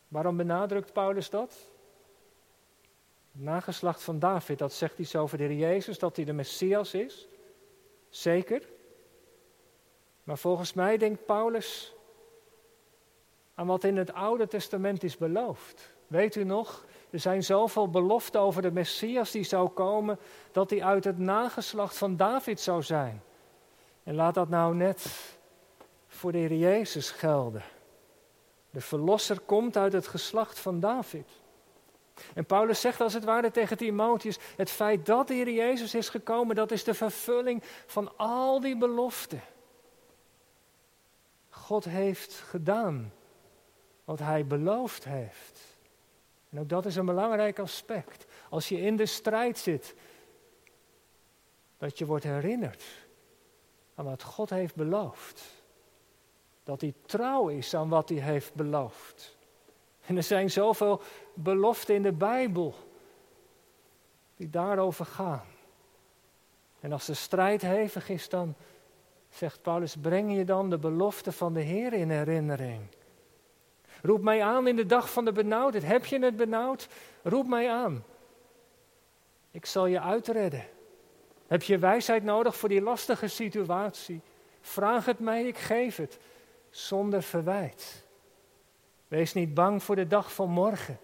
Waarom 0.09 0.37
benadrukt 0.37 0.93
Paulus 0.93 1.31
dat? 1.31 1.71
Het 3.33 3.43
nageslacht 3.43 4.03
van 4.03 4.19
David, 4.19 4.59
dat 4.59 4.73
zegt 4.73 4.99
iets 4.99 5.17
over 5.17 5.39
de 5.39 5.45
Heer 5.45 5.57
Jezus, 5.57 5.99
dat 5.99 6.17
hij 6.17 6.25
de 6.25 6.33
Messias 6.33 6.95
is. 6.95 7.27
Zeker. 8.09 8.69
Maar 10.25 10.39
volgens 10.39 10.73
mij 10.73 10.97
denkt 10.97 11.27
Paulus 11.27 11.95
aan 13.55 13.67
wat 13.67 13.85
in 13.85 13.97
het 13.97 14.13
Oude 14.13 14.47
Testament 14.47 15.03
is 15.03 15.17
beloofd. 15.17 15.95
Weet 16.07 16.35
u 16.35 16.45
nog? 16.45 16.85
Er 17.11 17.21
zijn 17.21 17.45
zoveel 17.45 17.91
beloften 17.91 18.41
over 18.41 18.63
de 18.63 18.71
Messias 18.71 19.31
die 19.31 19.45
zou 19.45 19.69
komen, 19.69 20.19
dat 20.53 20.71
hij 20.71 20.83
uit 20.83 21.05
het 21.05 21.19
nageslacht 21.19 21.99
van 21.99 22.17
David 22.17 22.61
zou 22.61 22.83
zijn. 22.83 23.23
En 24.03 24.15
laat 24.15 24.35
dat 24.35 24.49
nou 24.49 24.75
net 24.75 25.07
voor 26.07 26.33
de 26.33 26.39
Heer 26.39 26.55
Jezus 26.55 27.11
gelden. 27.11 27.63
De 28.71 28.81
verlosser 28.81 29.41
komt 29.41 29.77
uit 29.77 29.93
het 29.93 30.07
geslacht 30.07 30.59
van 30.59 30.81
David. 30.81 31.29
En 32.35 32.45
Paulus 32.45 32.81
zegt 32.81 33.01
als 33.01 33.13
het 33.13 33.25
ware 33.25 33.51
tegen 33.51 33.77
Timotheus: 33.77 34.39
het 34.57 34.71
feit 34.71 35.07
dat 35.07 35.29
de 35.29 35.35
Heer 35.35 35.51
Jezus 35.51 35.95
is 35.95 36.09
gekomen, 36.09 36.57
dat 36.57 36.71
is 36.71 36.85
de 36.85 36.95
vervulling 36.95 37.63
van 37.87 38.17
al 38.17 38.61
die 38.61 38.77
beloften. 38.77 39.43
God 41.49 41.85
heeft 41.85 42.35
gedaan 42.35 43.13
wat 44.05 44.19
hij 44.19 44.47
beloofd 44.47 45.05
heeft. 45.05 45.61
En 46.51 46.61
ook 46.61 46.69
dat 46.69 46.87
is 46.87 46.97
een 46.97 47.07
belangrijk 47.07 47.59
aspect. 47.59 48.27
Als 48.49 48.69
je 48.69 48.81
in 48.81 48.97
de 48.97 49.07
strijd 49.07 49.59
zit, 49.59 49.95
dat 51.77 51.99
je 51.99 52.07
wordt 52.07 52.25
herinnerd 52.25 52.85
aan 53.95 54.05
wat 54.05 54.23
God 54.23 54.51
heeft 54.51 54.75
beloofd. 54.75 55.63
Dat 56.65 56.81
hij 56.81 56.95
trouw 57.07 57.49
is 57.49 57.75
aan 57.75 57.89
wat 57.89 58.09
hij 58.09 58.19
heeft 58.19 58.55
beloofd. 58.55 59.37
En 60.07 60.17
er 60.17 60.23
zijn 60.23 60.51
zoveel 60.51 61.01
beloften 61.35 61.95
in 61.95 62.03
de 62.03 62.13
Bijbel 62.13 62.75
die 64.37 64.51
daarover 64.51 65.05
gaan. 65.05 65.47
En 66.81 66.93
als 66.93 67.07
de 67.07 67.15
strijd 67.15 67.63
hevig 67.63 68.09
is, 68.09 68.29
dan 68.29 68.55
zegt 69.31 69.63
Paulus, 69.63 69.97
breng 69.97 70.37
je 70.37 70.45
dan 70.45 70.71
de 70.71 70.79
belofte 70.79 71.33
van 71.33 71.55
de 71.55 71.61
Heer 71.61 71.93
in 71.93 72.11
herinnering. 72.11 72.81
Roep 74.05 74.23
mij 74.23 74.43
aan 74.43 74.67
in 74.67 74.77
de 74.77 74.87
dag 74.87 75.13
van 75.13 75.25
de 75.25 75.33
benauwdheid. 75.33 75.85
Heb 75.85 76.05
je 76.05 76.19
het 76.19 76.37
benauwd? 76.37 76.89
Roep 77.23 77.47
mij 77.47 77.71
aan. 77.71 78.05
Ik 79.51 79.67
zal 79.67 79.87
je 79.87 80.01
uitredden. 80.01 80.65
Heb 81.47 81.63
je 81.63 81.79
wijsheid 81.79 82.23
nodig 82.23 82.57
voor 82.57 82.69
die 82.69 82.83
lastige 82.83 83.29
situatie? 83.29 84.21
Vraag 84.61 85.05
het 85.05 85.19
mij, 85.19 85.45
ik 85.45 85.59
geef 85.59 85.97
het. 85.97 86.19
Zonder 86.71 87.23
verwijt. 87.23 88.07
Wees 89.09 89.33
niet 89.33 89.55
bang 89.55 89.83
voor 89.83 89.97
de 89.97 90.07
dag 90.07 90.33
van 90.35 90.51
morgen. 90.51 90.99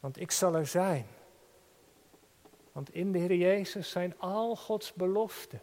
Want 0.00 0.20
ik 0.20 0.30
zal 0.30 0.54
er 0.54 0.66
zijn. 0.66 1.06
Want 2.72 2.94
in 2.94 3.12
de 3.12 3.18
Heer 3.18 3.34
Jezus 3.34 3.90
zijn 3.90 4.14
al 4.18 4.56
Gods 4.56 4.92
beloften. 4.92 5.62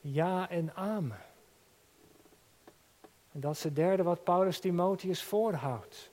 Ja 0.00 0.50
en 0.50 0.74
amen. 0.74 1.22
En 3.32 3.40
dat 3.40 3.54
is 3.54 3.62
het 3.62 3.76
derde 3.76 4.02
wat 4.02 4.24
Paulus 4.24 4.58
Timotheus 4.58 5.22
voorhoudt. 5.22 6.10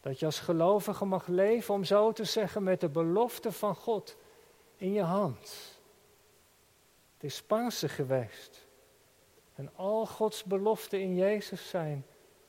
Dat 0.00 0.18
je 0.18 0.26
als 0.26 0.40
gelovige 0.40 1.04
mag 1.04 1.26
leven, 1.26 1.74
om 1.74 1.84
zo 1.84 2.12
te 2.12 2.24
zeggen, 2.24 2.62
met 2.62 2.80
de 2.80 2.88
belofte 2.88 3.52
van 3.52 3.74
God 3.74 4.16
in 4.76 4.92
je 4.92 5.02
hand. 5.02 5.78
Het 7.14 7.24
is 7.24 7.42
Pasen 7.42 7.88
geweest. 7.88 8.66
En 9.54 9.70
al 9.76 10.06
Gods 10.06 10.44
beloften 10.44 11.00
in 11.00 11.14
Jezus 11.14 11.68
zijn 11.68 12.06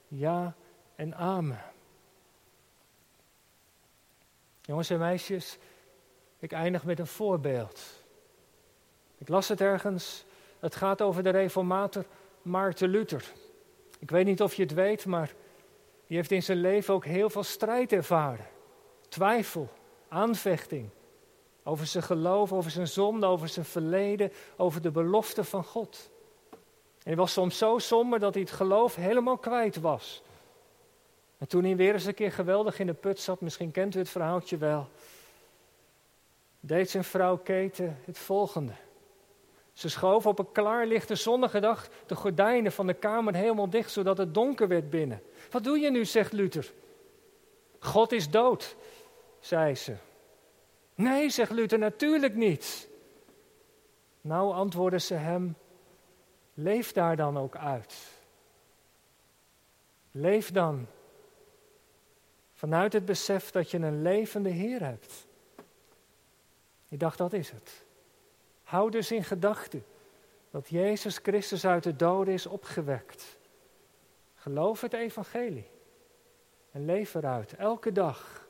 ja 0.07 0.55
en 0.95 1.15
amen. 1.15 1.63
Jongens 4.61 4.89
en 4.89 4.99
meisjes, 4.99 5.57
ik 6.39 6.51
eindig 6.51 6.83
met 6.83 6.99
een 6.99 7.07
voorbeeld. 7.07 8.03
Ik 9.17 9.27
las 9.27 9.47
het 9.47 9.61
ergens. 9.61 10.25
Het 10.59 10.75
gaat 10.75 11.01
over 11.01 11.23
de 11.23 11.29
reformator 11.29 12.05
Maarten 12.41 12.89
Luther. 12.89 13.31
Ik 14.01 14.11
weet 14.11 14.25
niet 14.25 14.41
of 14.41 14.53
je 14.53 14.63
het 14.63 14.73
weet, 14.73 15.05
maar 15.05 15.33
die 16.07 16.17
heeft 16.17 16.31
in 16.31 16.43
zijn 16.43 16.57
leven 16.57 16.93
ook 16.93 17.05
heel 17.05 17.29
veel 17.29 17.43
strijd 17.43 17.91
ervaren. 17.91 18.45
Twijfel, 19.07 19.69
aanvechting. 20.07 20.89
Over 21.63 21.85
zijn 21.85 22.03
geloof, 22.03 22.53
over 22.53 22.71
zijn 22.71 22.87
zonde, 22.87 23.25
over 23.25 23.47
zijn 23.47 23.65
verleden, 23.65 24.31
over 24.57 24.81
de 24.81 24.91
belofte 24.91 25.43
van 25.43 25.63
God. 25.63 26.09
En 26.51 26.57
hij 27.03 27.15
was 27.15 27.33
soms 27.33 27.57
zo 27.57 27.77
somber 27.77 28.19
dat 28.19 28.33
hij 28.33 28.43
het 28.43 28.51
geloof 28.51 28.95
helemaal 28.95 29.37
kwijt 29.37 29.79
was. 29.79 30.21
En 31.37 31.47
toen 31.47 31.63
hij 31.63 31.75
weer 31.75 31.93
eens 31.93 32.05
een 32.05 32.13
keer 32.13 32.31
geweldig 32.31 32.79
in 32.79 32.87
de 32.87 32.93
put 32.93 33.19
zat, 33.19 33.41
misschien 33.41 33.71
kent 33.71 33.95
u 33.95 33.99
het 33.99 34.09
verhaaltje 34.09 34.57
wel, 34.57 34.87
deed 36.59 36.89
zijn 36.89 37.03
vrouw 37.03 37.37
Keten 37.37 37.97
het 38.05 38.17
volgende. 38.17 38.73
Ze 39.73 39.89
schoof 39.89 40.25
op 40.25 40.39
een 40.39 40.51
klaarlichte 40.51 41.15
zonnige 41.15 41.59
dag 41.59 41.89
de 42.05 42.15
gordijnen 42.15 42.71
van 42.71 42.87
de 42.87 42.93
kamer 42.93 43.35
helemaal 43.35 43.69
dicht, 43.69 43.91
zodat 43.91 44.17
het 44.17 44.33
donker 44.33 44.67
werd 44.67 44.89
binnen. 44.89 45.21
Wat 45.49 45.63
doe 45.63 45.79
je 45.79 45.91
nu, 45.91 46.05
zegt 46.05 46.31
Luther. 46.31 46.71
God 47.79 48.11
is 48.11 48.29
dood, 48.29 48.75
zei 49.39 49.75
ze. 49.75 49.95
Nee, 50.95 51.29
zegt 51.29 51.51
Luther, 51.51 51.79
natuurlijk 51.79 52.35
niet. 52.35 52.89
Nou 54.21 54.53
antwoordde 54.53 54.99
ze 54.99 55.13
hem, 55.13 55.55
leef 56.53 56.91
daar 56.91 57.15
dan 57.15 57.37
ook 57.37 57.55
uit. 57.55 57.95
Leef 60.11 60.51
dan 60.51 60.87
vanuit 62.53 62.93
het 62.93 63.05
besef 63.05 63.51
dat 63.51 63.71
je 63.71 63.77
een 63.77 64.01
levende 64.01 64.49
Heer 64.49 64.83
hebt. 64.83 65.27
Ik 66.87 66.99
dacht, 66.99 67.17
dat 67.17 67.33
is 67.33 67.49
het. 67.49 67.83
Houd 68.71 68.91
dus 68.91 69.11
in 69.11 69.23
gedachten 69.23 69.85
dat 70.49 70.69
Jezus 70.69 71.17
Christus 71.17 71.65
uit 71.65 71.83
de 71.83 71.95
doden 71.95 72.33
is 72.33 72.45
opgewekt. 72.45 73.37
Geloof 74.35 74.81
het 74.81 74.93
evangelie 74.93 75.67
en 76.71 76.85
leef 76.85 77.13
eruit 77.13 77.55
elke 77.55 77.91
dag 77.91 78.47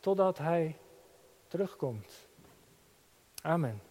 totdat 0.00 0.38
Hij 0.38 0.76
terugkomt. 1.48 2.28
Amen. 3.42 3.82